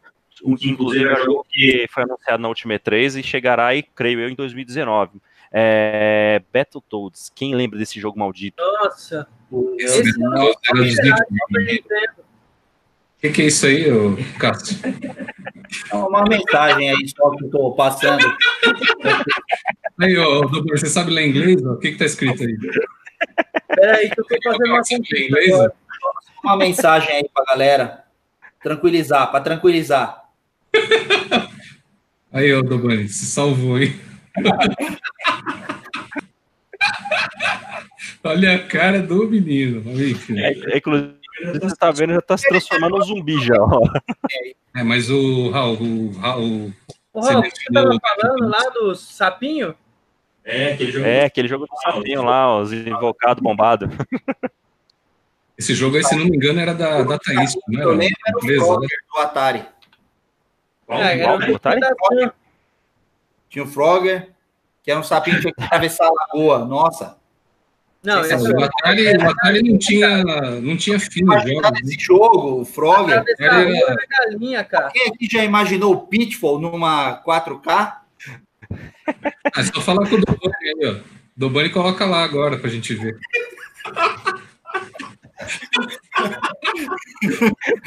[0.44, 4.28] Inclusive é um jogo que foi anunciado na Ultimate 3 e chegará aí, creio eu,
[4.28, 5.20] em 2019.
[5.52, 7.30] É Battletoads.
[7.34, 8.60] Quem lembra desse jogo maldito?
[8.60, 9.28] Nossa!
[9.78, 10.56] Esse não, O
[13.20, 13.86] que, que é isso aí,
[14.38, 14.76] Cássio?
[15.90, 18.26] É uma mensagem aí só que eu tô passando.
[20.00, 21.62] Aí, ô, doutor, você sabe ler inglês?
[21.62, 22.56] O que, que tá escrito aí?
[23.68, 25.74] Peraí, que eu tô fazendo uma conquista
[26.44, 28.04] Uma mensagem aí pra galera.
[28.62, 30.24] Tranquilizar, pra tranquilizar.
[32.30, 33.98] Aí, ô Dobani, se salvou, hein?
[38.22, 39.82] Olha a cara do menino.
[40.36, 41.14] É, inclusive,
[41.60, 43.82] Você tá vendo, já tá se transformando num zumbi já, ó.
[44.76, 46.72] É, mas o Raul, o Raul.
[47.12, 49.74] Ô, Raul, você tava falando lá do sapinho?
[50.50, 51.06] É, aquele jogo.
[51.06, 53.88] É, aquele jogo do sapinho lá, os invocados bombados.
[55.58, 57.98] Esse jogo aí, se não me engano, era da, da Thaís, não Eu era?
[57.98, 58.56] lembro era o né?
[58.56, 59.64] Frogger do Atari.
[60.86, 61.02] Qual?
[61.02, 61.80] É, era o Atari?
[61.82, 62.32] Sam.
[63.50, 64.30] Tinha o Frogger,
[64.82, 66.64] que era um sapinho que tinha que atravessar a lagoa.
[66.64, 67.18] Nossa,
[68.02, 70.24] Não, Esse O Atari, o Atari não tinha,
[70.62, 71.48] não tinha fim no jogo.
[71.48, 73.18] imaginar esse jogo, o Frogger.
[73.18, 74.90] atravessar a rua da galinha, cara.
[74.92, 77.96] Quem aqui já imaginou o Pitfall numa 4K?
[79.56, 81.00] É só falar com o Dobani aí, ó.
[81.36, 83.18] Dobani coloca lá agora pra gente ver.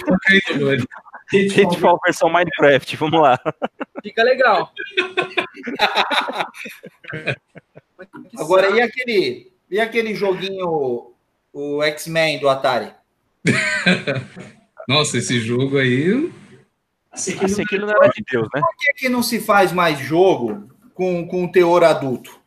[0.04, 0.88] Coloca aí, Dobani.
[1.30, 3.40] Pitfall versão Minecraft, vamos lá.
[4.04, 4.74] Fica legal.
[8.38, 11.14] Agora, e aquele, e aquele joguinho,
[11.54, 12.92] o X-Men do Atari?
[14.88, 16.32] Nossa, esse jogo aí.
[17.12, 18.62] Assim, que Assim, aquilo não era de Deus, né?
[18.62, 22.40] Por que, que não se faz mais jogo com, com teor adulto?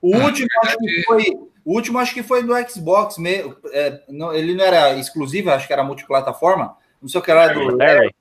[0.00, 1.24] O Ah, último, acho que foi,
[1.64, 3.56] o último acho que foi do Xbox mesmo.
[3.72, 6.76] É, não, ele não era exclusivo, acho que era multiplataforma.
[7.00, 7.76] Não sei o que era do.
[7.76, 8.14] Larry,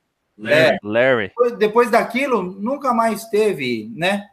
[0.46, 1.28] É, Larry.
[1.30, 4.28] depois, depois daquilo, nunca mais teve, né?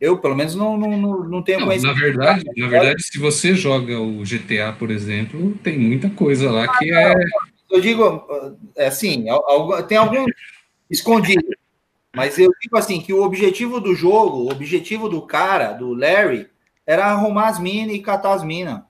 [0.00, 1.98] Eu, pelo menos, não, não, não, não tenho Não, na conhecimento.
[2.00, 6.90] verdade, na verdade, se você joga o GTA, por exemplo, tem muita coisa lá que
[6.94, 7.14] é.
[7.70, 9.26] Eu digo, é assim,
[9.88, 10.24] tem algum
[10.90, 11.44] escondido.
[12.14, 16.48] Mas eu digo assim, que o objetivo do jogo, o objetivo do cara, do Larry,
[16.86, 18.80] era arrumar as minas e catar as minas.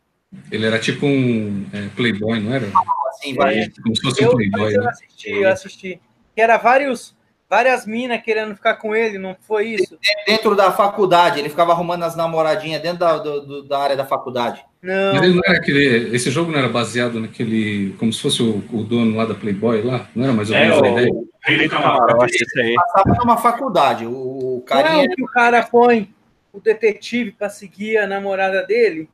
[0.53, 2.70] Ele era tipo um é, playboy, não era?
[3.09, 3.68] Assim, vai.
[3.83, 4.61] Como se fosse um Eu, playboy.
[4.62, 4.89] mas eu né?
[4.91, 6.01] assisti, eu assisti.
[6.35, 7.16] Que era vários,
[7.51, 9.99] várias minas querendo ficar com ele, não foi isso?
[10.26, 14.05] Dentro da faculdade, ele ficava arrumando as namoradinhas dentro da, do- do- da área da
[14.07, 14.64] faculdade.
[14.83, 15.12] Não.
[15.14, 16.14] Mas ele não era aquele.
[16.14, 17.95] Esse jogo não era baseado naquele.
[17.99, 20.09] Como se fosse o, o dono lá da Playboy lá?
[20.14, 21.11] Não era mais ou É, menos a ideia?
[21.12, 22.07] o Rei do Camarote.
[22.12, 22.74] Camarote, esse aí.
[22.74, 24.07] Passava numa faculdade.
[24.07, 25.05] O, o Não carinha.
[25.05, 26.09] é o que o cara põe
[26.53, 29.09] o detetive pra seguir a namorada dele?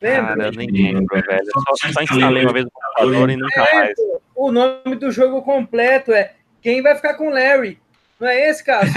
[0.00, 0.36] Lembra?
[0.36, 1.28] Cara, eu nem lembro, velho.
[1.40, 3.94] Eu Só, só instalei uma vez no computador e nunca É, mais.
[4.34, 7.78] o nome do jogo completo é Quem vai ficar com Larry?
[8.18, 8.92] Não é esse, caso?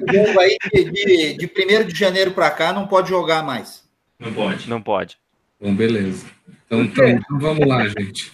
[0.00, 3.84] O jogo aí de, de, de 1 de janeiro para cá não pode jogar mais.
[4.18, 4.70] Não pode.
[4.70, 5.18] Não pode.
[5.60, 6.26] Bom, beleza.
[6.66, 7.08] Então, Por quê?
[7.08, 8.32] então, então vamos lá, gente.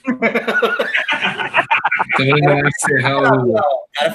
[2.15, 3.53] Então vamos encerrar, o,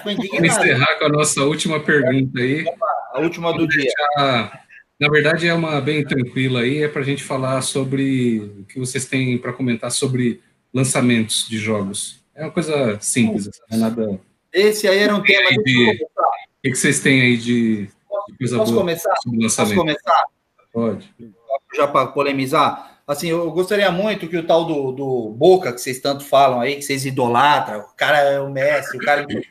[0.04, 2.66] vamos encerrar com a nossa última pergunta aí.
[3.14, 3.92] A última do dia.
[5.00, 8.80] Na verdade, é uma bem tranquila aí, é para a gente falar sobre o que
[8.80, 10.42] vocês têm para comentar sobre
[10.74, 12.20] lançamentos de jogos.
[12.38, 14.10] É uma coisa simples, assim, não é nada.
[14.12, 14.20] O
[14.54, 15.50] Esse aí era um tema.
[15.50, 16.32] De- começar.
[16.62, 19.10] que, vocês têm aí de, de coisa Posso boa começar?
[19.10, 20.26] Posso começar?
[20.72, 21.16] Pode.
[21.76, 23.02] Já para polemizar.
[23.08, 26.76] Assim, eu gostaria muito que o tal do, do Boca, que vocês tanto falam aí,
[26.76, 29.42] que vocês idolatram, o cara é o Messi, o cara não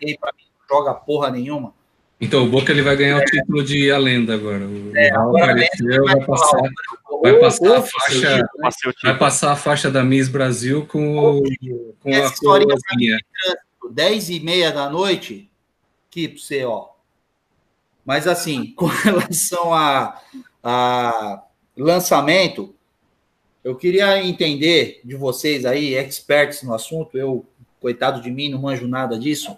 [0.69, 1.75] joga porra nenhuma.
[2.21, 4.67] Então, o Boca ele vai ganhar o título de A Lenda agora.
[4.67, 6.63] O É, agora apareceu, vai Vai passar,
[7.23, 11.43] vai passar a faixa, o vai passar a faixa da Miss Brasil com,
[12.01, 13.19] com Essa a historinha coroazinha.
[13.91, 15.51] 10 e meia da noite,
[16.11, 16.89] que pra você, ó.
[18.05, 20.21] Mas assim, com relação a,
[20.63, 21.43] a
[21.77, 22.75] lançamento,
[23.63, 27.45] eu queria entender de vocês aí, experts no assunto, eu,
[27.81, 29.57] coitado de mim, não manjo nada disso.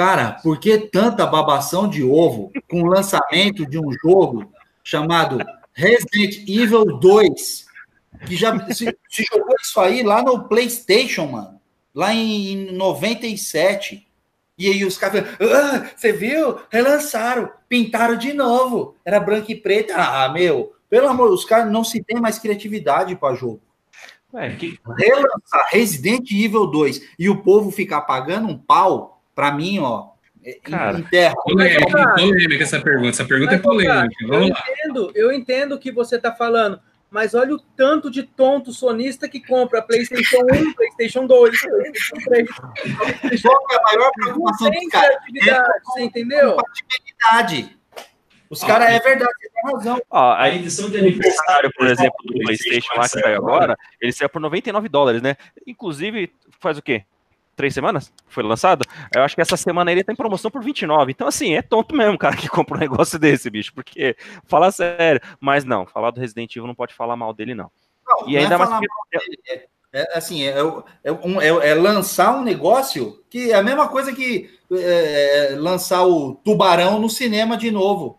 [0.00, 4.50] Cara, por que tanta babação de ovo com o lançamento de um jogo
[4.82, 5.38] chamado
[5.74, 7.66] Resident Evil 2?
[8.26, 11.60] Que já se, se jogou isso aí lá no PlayStation, mano
[11.94, 14.06] lá em 97.
[14.56, 16.58] E aí os caras ah, você viu?
[16.70, 18.96] Relançaram, pintaram de novo.
[19.04, 19.92] Era branco e preto.
[19.94, 23.60] Ah, meu, pelo amor, os caras não se tem mais criatividade para jogo.
[24.32, 29.78] Ué, Que- Relançar Resident Evil 2 e o povo ficar pagando um pau, para mim,
[29.78, 30.08] ó,
[30.44, 30.98] é- Cara.
[30.98, 31.34] em terra.
[31.44, 33.08] Polêmica, cara, essa pergunta.
[33.08, 34.14] Essa pergunta é Mas, cara, polêmica.
[34.22, 34.64] Eu Vamos lá.
[34.68, 36.78] entendo, eu entendo o que você está falando,
[37.10, 42.50] mas olha o tanto de tonto sonista que compra PlayStation 1, PlayStation 2, PlayStation 3.
[43.42, 45.16] Qual é a maior preocupação dos caras?
[45.84, 46.56] você entendeu?
[46.56, 47.78] Compatibilidade.
[48.50, 50.02] Os caras, é verdade, você tem razão.
[50.10, 54.28] Ó, A edição de aniversário, por exemplo, do PlayStation lá que saiu agora, ele saiu
[54.28, 55.36] por 99 dólares, né?
[55.66, 56.30] Inclusive,
[56.60, 57.04] faz o quê?
[57.60, 58.10] Três semanas?
[58.26, 58.86] Foi lançado?
[59.14, 61.12] Eu acho que essa semana ele tá em promoção por 29.
[61.12, 63.74] Então, assim, é tonto mesmo, cara, que compra um negócio desse, bicho.
[63.74, 65.20] Porque, falar sério.
[65.38, 67.70] Mas não, falar do Resident Evil não pode falar mal dele, não.
[68.08, 68.88] Não, E não é ainda mais falar que.
[69.46, 70.54] É, é, assim, é,
[71.04, 76.06] é, um- é- é lançar um negócio que é a mesma coisa que é, lançar
[76.06, 78.18] o Tubarão no cinema de novo.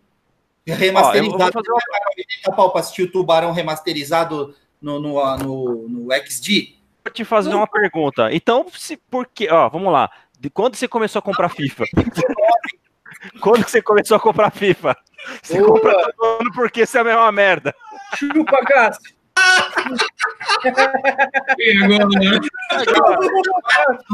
[0.68, 1.64] Remasterizado.
[1.68, 2.56] Ó, uma...
[2.56, 6.80] pau para assistir o Tubarão remasterizado no, no, no, no XD?
[7.04, 8.30] Vou te fazer uma pergunta.
[8.32, 10.10] Então, se, por que, ó, vamos lá.
[10.40, 11.86] De quando você começou a comprar FIFA?
[13.42, 14.96] quando você começou a comprar FIFA?
[15.42, 15.74] Você Boa.
[15.74, 17.76] compra todo ano porque você é a mesma merda.
[18.16, 19.14] Chupa, Cássio.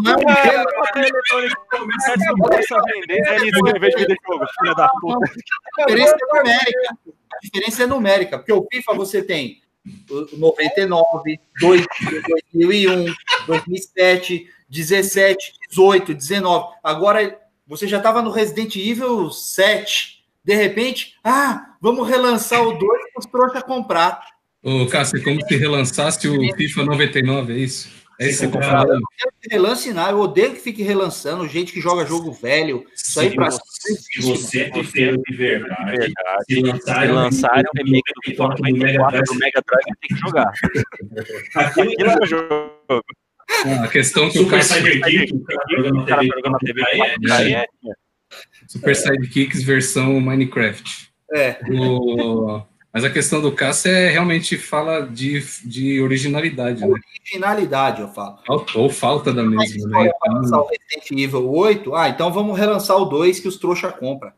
[0.04, 1.56] agora, né?
[1.70, 2.76] Começa a diferença
[6.16, 6.98] é numérica.
[7.34, 9.62] A diferença é numérica, porque o FIFA você tem
[10.38, 13.06] 99, 2001,
[13.46, 16.74] 2007, 17, 18, 19.
[16.84, 20.24] Agora você já estava no Resident Evil 7.
[20.44, 24.22] De repente, ah, vamos relançar o 2 para os trouxas comprar.
[24.64, 27.90] Ô, Cássio, como se relançasse o FIFA 99, é isso?
[28.20, 28.94] É isso que você tá falando?
[28.94, 32.86] Eu quero que relance nada, eu odeio que fique relançando, gente que joga jogo velho.
[32.96, 33.50] Isso aí pra...
[33.80, 36.46] Se você é defeito de verdade, verdade.
[36.48, 40.52] se lançarem lançar um remake do FIFA 94 do Mega Drive, tem que jogar.
[41.56, 43.04] Aquilo é o jogo.
[43.66, 44.64] Ah, a questão que Super o cara...
[44.64, 46.84] Sidekick, o cara jogando na TV,
[47.32, 47.66] aí é...
[48.68, 51.10] Super Sidekicks versão Minecraft.
[51.34, 51.58] É.
[51.70, 52.62] O...
[52.98, 56.82] Mas a questão do Cássio é realmente fala de, de originalidade.
[56.82, 56.96] Né?
[57.22, 58.40] Originalidade, eu falo.
[58.74, 59.88] Ou falta da mesma.
[59.88, 60.10] Né?
[60.44, 60.62] Então...
[60.62, 64.32] o Resident Evil 8, ah, então vamos relançar o 2 que os trouxa compram.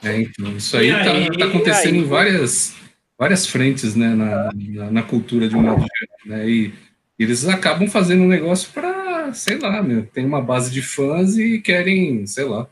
[0.00, 2.76] É, então, isso aí está tá acontecendo em várias,
[3.18, 6.18] várias frentes né, na, na, na cultura de um modo geral.
[6.24, 6.48] Né?
[6.48, 6.74] E
[7.18, 11.58] eles acabam fazendo um negócio para, sei lá, meu, tem uma base de fãs e
[11.58, 12.68] querem, sei lá,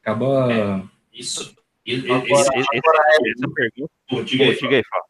[0.00, 0.52] acaba.
[0.52, 0.82] É,
[1.12, 1.52] isso
[2.04, 3.30] agora, esse, agora é...
[3.30, 3.92] essa pergunta.
[4.08, 5.06] Pô, diga, aí, diga aí, Fábio.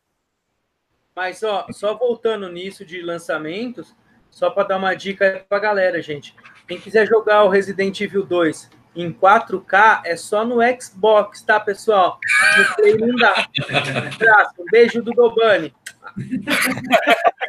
[1.14, 3.95] Mas, ó, só voltando nisso de lançamentos,
[4.31, 6.35] só para dar uma dica para a galera, gente.
[6.66, 12.18] Quem quiser jogar o Resident Evil 2 em 4K, é só no Xbox, tá, pessoal?
[12.57, 13.47] No Play não dá.
[14.59, 15.75] Um beijo do Dobani.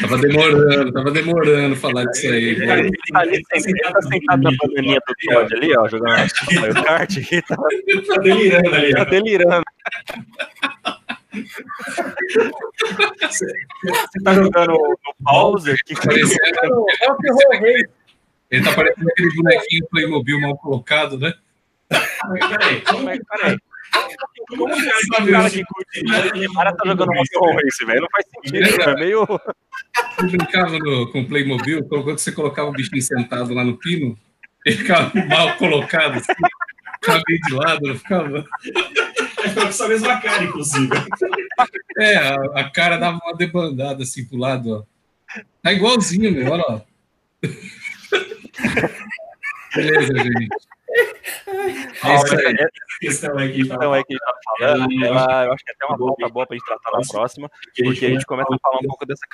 [0.00, 2.44] Tava demorando, tava demorando falar disso aí.
[2.44, 2.66] Ele
[3.12, 6.24] tá, ali, tá sentado na bananinha do Todd ali, ó, jogando
[6.80, 7.14] o kart.
[7.46, 8.92] Tá, tá delirando ali.
[8.92, 9.64] Tá delirando.
[13.30, 15.78] Você tá jogando no Bowser?
[15.84, 16.86] Que parecendo...
[18.50, 21.34] Ele tá parecendo aquele bonequinho Playmobil mal colocado, né?
[21.88, 23.58] Peraí, peraí.
[24.48, 26.00] Como que esse cara que curte
[26.46, 28.00] o cara tá jogando Rock Race, velho?
[28.02, 29.26] Não faz sentido, é meio.
[30.18, 34.18] Eu brincava no, com o Playmobil, quando você colocava o bichinho sentado lá no pino,
[34.64, 36.32] ele ficava mal colocado, assim,
[37.00, 38.44] ficava meio de lado, não ficava.
[38.62, 40.90] Ficava com essa mesma cara, inclusive.
[41.98, 44.84] É, a, a, cara dava uma debandada assim pro lado, ó.
[45.62, 46.82] Tá igualzinho, meu, olha lá.
[49.74, 50.48] Beleza, gente.
[50.94, 52.56] É isso aí.
[53.00, 56.28] questão aí que a gente tá falando, ela, eu acho que é até uma pauta
[56.28, 59.04] boa para a gente tratar na próxima, porque a gente começa a falar um pouco
[59.04, 59.26] dessa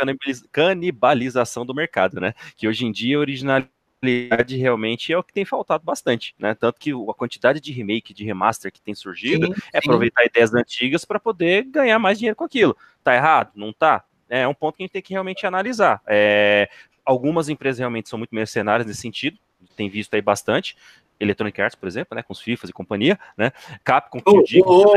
[0.50, 2.34] canibalização do mercado, né?
[2.56, 6.54] Que hoje em dia a originalidade realmente é o que tem faltado bastante, né?
[6.54, 10.54] Tanto que a quantidade de remake, de remaster que tem surgido sim, é aproveitar ideias
[10.54, 12.76] antigas para poder ganhar mais dinheiro com aquilo.
[13.04, 13.50] Tá errado?
[13.54, 14.04] Não tá?
[14.28, 16.00] É um ponto que a gente tem que realmente analisar.
[16.06, 16.70] É,
[17.04, 19.36] algumas empresas realmente são muito mercenárias nesse sentido,
[19.76, 20.76] tem visto aí bastante.
[21.20, 23.52] Electronic Arts, por exemplo, né, com os FIFAs e companhia, né?
[23.84, 24.68] Capcom, eu digo.
[24.68, 24.94] Oh,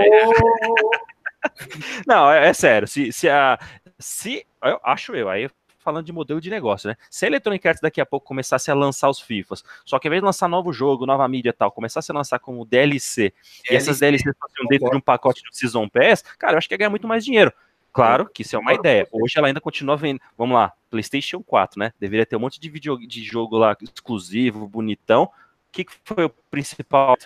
[2.08, 2.88] Não, é, é, sério.
[2.88, 3.60] Se, se a.
[4.00, 4.46] Se.
[4.64, 5.50] Eu, acho eu, aí
[5.84, 6.96] falando de modelo de negócio, né?
[7.10, 10.10] Se a Electronic Arts daqui a pouco começasse a lançar os FIFAs, só que ao
[10.10, 13.34] invés de lançar novo jogo, nova mídia e tal, começasse a lançar como DLC, DLC
[13.70, 16.74] e essas DLCs fossem dentro de um pacote do Season Pass, cara, eu acho que
[16.74, 17.52] ia ganhar muito mais dinheiro.
[17.92, 19.08] Claro que isso é uma ideia.
[19.12, 20.20] Hoje ela ainda continua vendo.
[20.36, 21.94] Vamos lá, PlayStation 4, né?
[22.00, 25.30] Deveria ter um monte de, vídeo, de jogo lá exclusivo, bonitão
[25.74, 27.18] que foi o principal?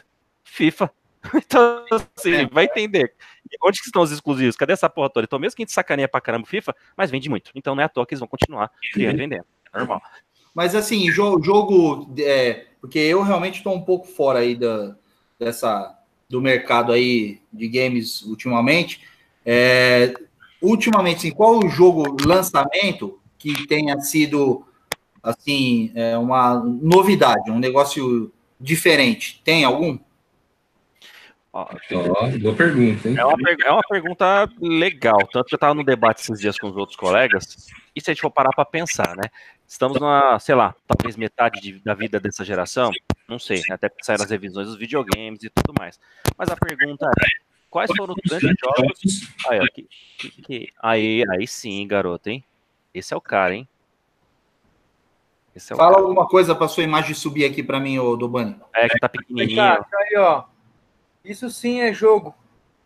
[0.43, 0.91] FIFA.
[1.35, 1.83] Então,
[2.15, 2.45] assim, é.
[2.47, 3.13] vai entender.
[3.61, 4.55] Onde que estão os exclusivos?
[4.55, 5.25] Cadê essa porra toda?
[5.25, 7.51] Então, mesmo que a gente sacaneia pra caramba FIFA, mas vende muito.
[7.53, 9.45] Então, não é à toa que eles vão continuar criando e vendendo.
[9.73, 10.01] É normal.
[10.53, 14.95] Mas, assim, jogo, jogo é, porque eu realmente estou um pouco fora aí da,
[15.37, 15.97] dessa,
[16.29, 19.01] do mercado aí de games ultimamente.
[19.45, 20.13] É,
[20.61, 24.65] ultimamente, assim, qual o jogo lançamento que tenha sido,
[25.21, 29.41] assim, é, uma novidade, um negócio diferente?
[29.43, 29.97] Tem algum?
[31.53, 31.65] Oh,
[32.39, 33.17] boa pergunta, hein?
[33.17, 33.35] É uma,
[33.65, 35.17] é uma pergunta legal.
[35.31, 38.13] Tanto que eu estava no debate esses dias com os outros colegas, e se a
[38.13, 39.23] gente for parar para pensar, né?
[39.67, 42.91] Estamos na, sei lá, talvez metade de, da vida dessa geração,
[43.27, 43.75] não sei, né?
[43.75, 45.99] até sair as revisões dos videogames e tudo mais.
[46.37, 47.25] Mas a pergunta é:
[47.69, 49.33] quais foram os grandes jogos?
[49.49, 49.87] Aí, ó, que,
[50.17, 50.73] que, que...
[50.81, 52.43] aí, aí sim, garoto, hein?
[52.93, 53.67] Esse é o cara, hein?
[55.57, 56.01] É Fala cara.
[56.01, 58.55] alguma coisa para sua imagem subir aqui para mim, ô Dobani.
[58.75, 59.57] É que tá pequenininho.
[59.57, 60.43] Tá, aí, ó.
[61.25, 62.33] Isso sim é jogo.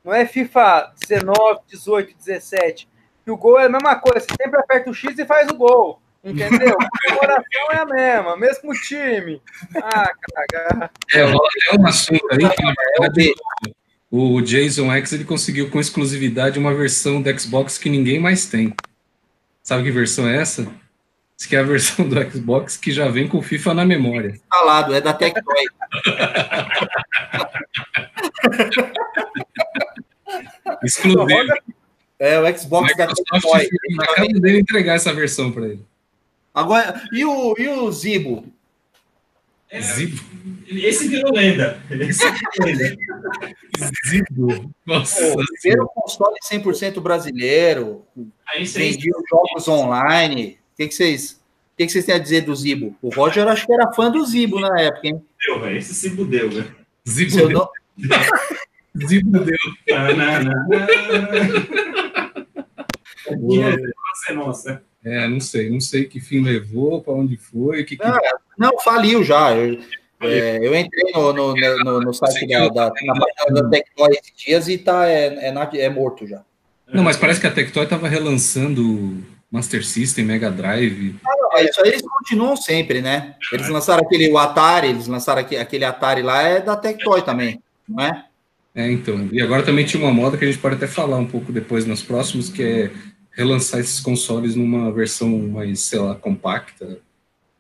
[0.04, 2.90] Não é FIFA 19, 18, 17.
[3.24, 4.22] Que o gol é a mesma coisa.
[4.22, 6.02] Você sempre aperta o X e faz o gol.
[6.24, 6.78] Entendeu?
[7.10, 9.42] A coração é a mesma, mesmo time.
[9.76, 10.92] Ah, caga.
[11.14, 13.34] É, é um assunto aí que, na verdade,
[14.10, 18.76] o Jason X ele conseguiu com exclusividade uma versão do Xbox que ninguém mais tem.
[19.64, 20.72] Sabe que versão é essa?
[21.42, 24.30] Diz que é a versão do Xbox que já vem com o FIFA na memória.
[24.30, 25.64] Instalado, é da Tectoy.
[30.84, 31.28] Exclusivo.
[32.20, 33.68] É o Xbox da Tectoy.
[34.00, 35.84] Acaba dele entregar essa versão para ele.
[36.54, 38.46] Agora, e o, e o Zibo?
[39.68, 40.24] É, Zibo?
[40.68, 41.82] Esse virou lenda.
[41.90, 42.96] Esse virou lenda.
[44.08, 44.72] Zibo.
[44.86, 45.34] Nossa.
[45.34, 48.06] O primeiro console 100% brasileiro.
[48.76, 50.61] Vendia jogos online.
[50.74, 51.32] O que, que vocês.
[51.74, 52.96] O que, que vocês têm a dizer do Zibo?
[53.02, 55.22] O Roger acho que era fã do Zibo na época, hein?
[55.46, 55.78] Deu, velho.
[55.78, 56.76] Esse Zibo deu, velho.
[57.08, 57.68] Zibo Seu deu.
[59.08, 59.58] Zibo deu.
[59.94, 60.54] Ah, não, não,
[64.28, 64.46] não.
[64.46, 64.84] Nossa.
[65.04, 67.84] É, não sei, não sei que fim levou, para onde foi.
[67.84, 68.04] Que, que...
[68.06, 68.20] Não,
[68.58, 69.56] não, faliu já.
[69.56, 69.80] Eu,
[70.22, 74.78] é, eu entrei no, no, no, no site da, da, da Tectoy esses dias e
[74.78, 76.44] tá, é, é, é morto já.
[76.94, 81.16] Não, mas parece que a Tectoy estava relançando Master System, Mega Drive.
[81.26, 83.36] Ah, não, isso aí eles continuam sempre, né?
[83.52, 87.62] Eles lançaram aquele o Atari, eles lançaram aquele, aquele Atari lá, é da Tectoy também,
[87.88, 88.26] não é?
[88.74, 89.28] É, então.
[89.32, 91.86] E agora também tinha uma moda que a gente pode até falar um pouco depois
[91.86, 92.92] nos próximos, que é
[93.32, 97.00] relançar esses consoles numa versão mais, sei lá, compacta.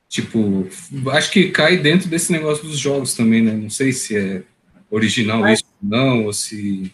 [0.07, 0.67] Tipo,
[1.11, 3.53] acho que cai dentro desse negócio dos jogos também, né?
[3.53, 4.43] Não sei se é
[4.89, 5.59] original Mas...
[5.59, 6.93] isso ou não, ou se.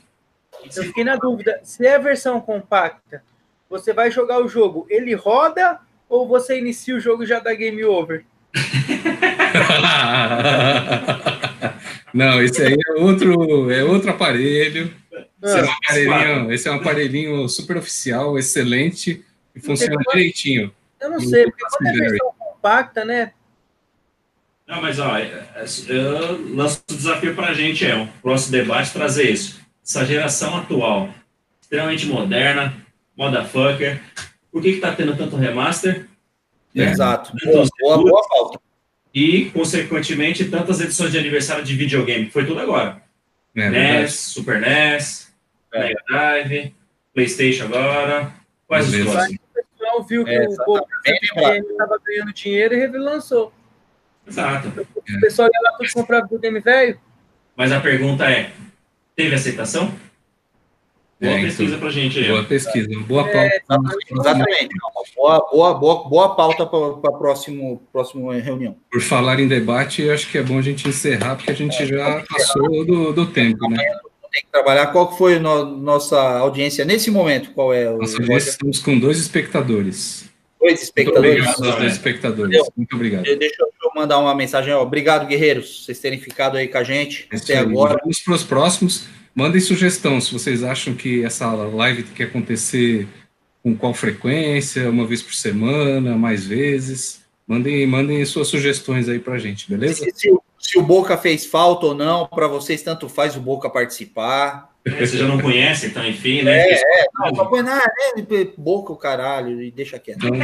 [0.76, 3.24] Eu fiquei na dúvida, se é a versão compacta,
[3.70, 7.54] você vai jogar o jogo, ele roda ou você inicia o jogo e já dá
[7.54, 8.26] game over?
[12.14, 14.94] não, esse aí é outro, é outro aparelho.
[15.44, 20.72] Esse, é um aparelhinho, esse é um aparelhinho super oficial, excelente e funciona direitinho.
[21.00, 23.32] Eu não sei, porque quando é versão compacta, né?
[24.68, 28.52] Não, mas ó, é, é, eu lanço o desafio para a gente, é o próximo
[28.52, 29.62] debate trazer isso.
[29.84, 31.10] Essa geração atual,
[31.62, 32.76] extremamente moderna,
[33.18, 34.02] motherfucker,
[34.52, 36.08] por que está tendo tanto remaster?
[36.74, 37.34] Exato.
[37.44, 38.60] Boa, boa, boa falta.
[39.14, 42.30] E, consequentemente, tantas edições de aniversário de videogame.
[42.30, 43.02] Foi tudo agora.
[43.56, 45.34] É, NES, Super NES,
[45.74, 45.80] é.
[45.80, 46.76] Mega Drive,
[47.14, 48.32] PlayStation agora.
[48.68, 49.40] Quais os próximos?
[49.40, 50.86] O pessoal viu que é, o povo
[51.72, 53.52] estava ganhando dinheiro e relançou.
[54.28, 54.68] Exato.
[54.68, 57.00] O pessoal ia lá tudo comprar videogame velho.
[57.56, 58.52] Mas a pergunta é:
[59.16, 59.92] teve aceitação?
[61.20, 62.28] Boa é, pesquisa então, para gente aí.
[62.28, 63.96] Boa pesquisa, boa é, pauta.
[64.12, 64.70] exatamente.
[65.16, 68.76] Boa, boa, boa, boa pauta para a próxima, reunião.
[68.92, 71.86] Por falar em debate, acho que é bom a gente encerrar, porque a gente é,
[71.86, 73.84] já passou do, do tempo, né?
[74.38, 74.88] tem que trabalhar.
[74.88, 77.52] Qual foi no, nossa audiência nesse momento?
[77.52, 78.52] Qual é o nossa audiência?
[78.52, 80.26] Estamos com dois espectadores.
[80.60, 81.44] Dois espectadores.
[81.44, 82.62] Muito obrigado dois espectadores.
[82.76, 83.24] Muito obrigado.
[83.24, 84.74] Deixa eu mandar uma mensagem.
[84.74, 87.98] Obrigado, guerreiros, vocês terem ficado aí com a gente é até agora.
[88.02, 89.08] Vamos para os próximos.
[89.38, 93.08] Mandem sugestão se vocês acham que essa live tem que acontecer
[93.62, 97.22] com qual frequência, uma vez por semana, mais vezes.
[97.46, 100.06] Mandem, mandem suas sugestões aí para a gente, beleza?
[100.06, 103.70] Se, se, se o Boca fez falta ou não, para vocês tanto faz o Boca
[103.70, 104.72] participar.
[104.84, 106.72] É, você já não conhece, então, enfim, né?
[106.72, 110.26] É, é não, só põe na né, Boca o caralho e deixa quieto.
[110.26, 110.36] Então,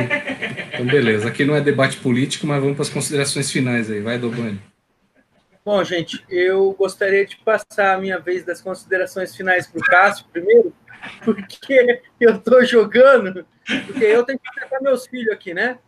[0.72, 1.30] então, beleza.
[1.30, 4.02] Aqui não é debate político, mas vamos para as considerações finais aí.
[4.02, 4.60] Vai, Dobani.
[5.66, 10.26] Bom, gente, eu gostaria de passar a minha vez das considerações finais para o Cássio
[10.32, 10.74] primeiro,
[11.24, 13.46] porque eu estou jogando,
[13.88, 15.80] porque eu tenho que tratar meus filhos aqui, né?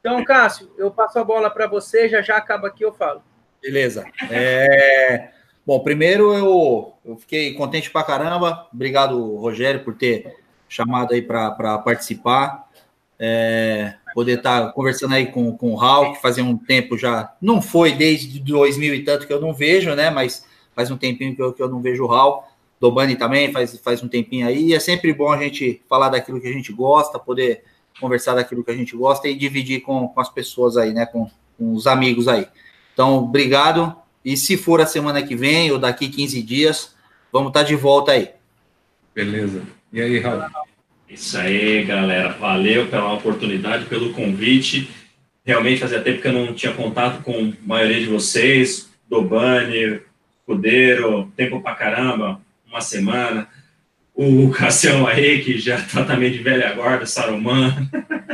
[0.00, 3.22] Então, Cássio, eu passo a bola para você, já já acaba aqui, eu falo.
[3.62, 4.04] Beleza.
[4.30, 5.30] É...
[5.64, 8.66] Bom, primeiro eu, eu fiquei contente pra caramba.
[8.72, 10.34] Obrigado, Rogério, por ter
[10.68, 12.61] chamado aí para participar.
[13.24, 13.94] É...
[14.14, 17.32] Poder estar tá conversando aí com, com o Raul, que fazia um tempo já.
[17.40, 20.10] Não foi desde 2000 e tanto que eu não vejo, né?
[20.10, 20.44] Mas
[20.74, 22.42] faz um tempinho que eu, que eu não vejo o Raul.
[22.80, 24.66] Dobani também faz, faz um tempinho aí.
[24.66, 27.62] E é sempre bom a gente falar daquilo que a gente gosta, poder
[28.00, 31.06] conversar daquilo que a gente gosta e dividir com, com as pessoas aí, né?
[31.06, 32.48] Com, com os amigos aí.
[32.92, 33.94] Então, obrigado.
[34.24, 36.94] E se for a semana que vem ou daqui 15 dias,
[37.32, 38.30] vamos estar de volta aí.
[39.14, 39.62] Beleza.
[39.92, 40.42] E aí, Raul?
[41.12, 42.30] Isso aí, galera.
[42.30, 44.88] Valeu pela oportunidade, pelo convite.
[45.44, 48.88] Realmente fazia tempo que eu não tinha contato com a maioria de vocês.
[49.10, 50.00] Dobani,
[50.46, 53.46] Cudeiro, tempo pra caramba, uma semana.
[54.14, 57.88] O Cassião aí, que já tá também de velha guarda, Saruman.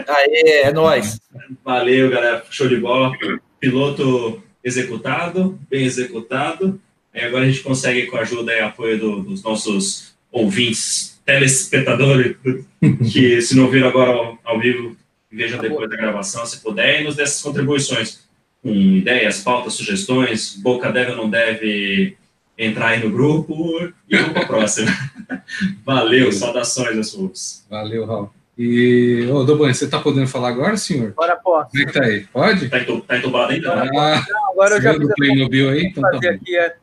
[0.07, 1.21] Aê, é nóis.
[1.65, 2.45] Valeu, galera.
[2.49, 3.13] Show de bola.
[3.59, 6.81] Piloto executado, bem executado.
[7.13, 12.37] Aí agora a gente consegue, com a ajuda e apoio do, dos nossos ouvintes, telespectadores,
[13.13, 14.97] que se não viram agora ao, ao vivo,
[15.31, 18.27] vejam depois da gravação, se puder, e nos dessas contribuições
[18.63, 20.57] com ideias, pautas, sugestões.
[20.57, 22.17] Boca deve ou não deve
[22.57, 24.91] entrar aí no grupo e vamos para a próxima.
[25.85, 27.67] Valeu, saudações aos folks.
[27.69, 28.31] Valeu, Raul.
[28.57, 31.11] E, ô, Doban, você está podendo falar agora, senhor?
[31.11, 31.71] Agora posso.
[31.71, 32.27] Como é que tá aí?
[32.27, 32.69] Pode?
[32.69, 33.73] Tá, tá entubado ainda?
[33.73, 35.83] Ah, Não, agora eu já fiz Playmobil aí?
[35.85, 36.77] Então tá aqui é.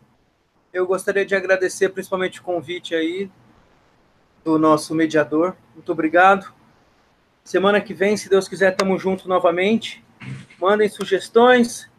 [0.71, 3.29] Eu gostaria de agradecer principalmente o convite aí
[4.45, 5.57] do nosso mediador.
[5.73, 6.53] Muito obrigado.
[7.43, 10.05] Semana que vem, se Deus quiser, estamos juntos novamente.
[10.61, 11.89] Mandem sugestões.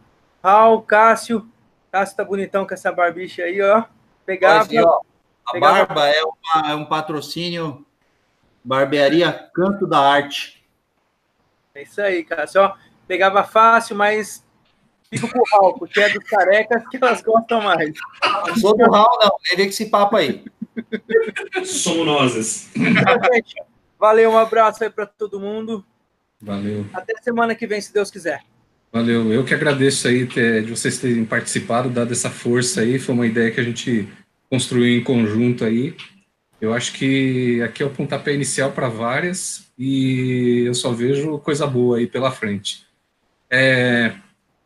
[0.42, 1.46] Raul, Cássio.
[1.90, 3.84] Cássio tá bonitão com essa barbicha aí, ó.
[4.24, 4.68] Pegava.
[4.84, 5.00] Ó,
[5.44, 7.84] a pegava- barba é, uma- é um patrocínio
[8.64, 10.64] Barbearia Canto da Arte.
[11.74, 12.62] É isso aí, Cássio.
[12.62, 12.74] Ó,
[13.06, 14.44] pegava fácil, mas
[15.12, 17.92] fico com o Raul, porque é dos carecas que elas gostam mais.
[18.48, 19.30] Não sou do Raul, não.
[19.48, 20.44] Vem ver com esse papo aí.
[21.64, 22.70] Somos nós.
[22.76, 23.18] Então,
[23.98, 25.84] valeu, um abraço aí para todo mundo.
[26.40, 26.86] Valeu.
[26.92, 28.42] Até semana que vem, se Deus quiser.
[28.92, 33.14] Valeu, eu que agradeço aí ter- de vocês terem participado, dado essa força aí, foi
[33.14, 34.08] uma ideia que a gente
[34.48, 35.94] construiu em conjunto aí.
[36.60, 41.66] Eu acho que aqui é o pontapé inicial para várias e eu só vejo coisa
[41.66, 42.86] boa aí pela frente.
[43.50, 44.14] É,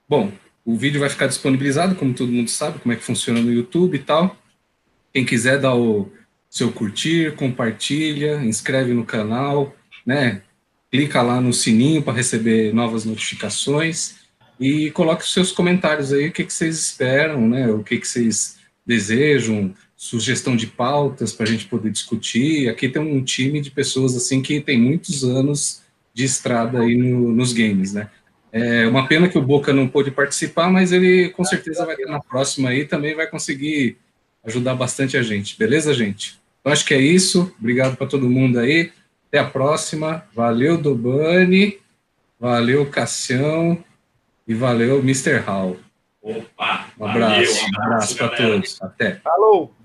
[0.08, 0.30] bom,
[0.64, 3.96] o vídeo vai ficar disponibilizado, como todo mundo sabe, como é que funciona no YouTube
[3.96, 4.36] e tal.
[5.12, 6.10] Quem quiser dar o
[6.48, 10.42] seu curtir, compartilha, inscreve no canal, né?
[10.90, 14.16] clica lá no sininho para receber novas notificações
[14.58, 17.70] e coloque os seus comentários aí, o que, que vocês esperam, né?
[17.70, 22.68] O que, que vocês desejam, sugestão de pautas para a gente poder discutir.
[22.68, 25.82] Aqui tem um time de pessoas assim que tem muitos anos
[26.12, 28.10] de estrada aí no- nos games, né?
[28.52, 32.10] É uma pena que o Boca não pôde participar, mas ele com certeza vai estar
[32.10, 33.96] na próxima aí, também vai conseguir
[34.44, 35.58] ajudar bastante a gente.
[35.58, 36.38] Beleza, gente?
[36.60, 37.54] Então acho que é isso.
[37.58, 38.92] Obrigado para todo mundo aí.
[39.28, 40.24] Até a próxima.
[40.34, 41.78] Valeu, Dobani.
[42.38, 43.82] Valeu, Cassião.
[44.46, 45.38] E valeu, Mr.
[45.38, 45.78] Hall.
[46.22, 46.86] Opa!
[46.98, 47.64] Um valeu, abraço.
[47.64, 48.52] Um abraço para galera.
[48.52, 48.82] todos.
[48.82, 49.14] Até.
[49.16, 49.79] Falou!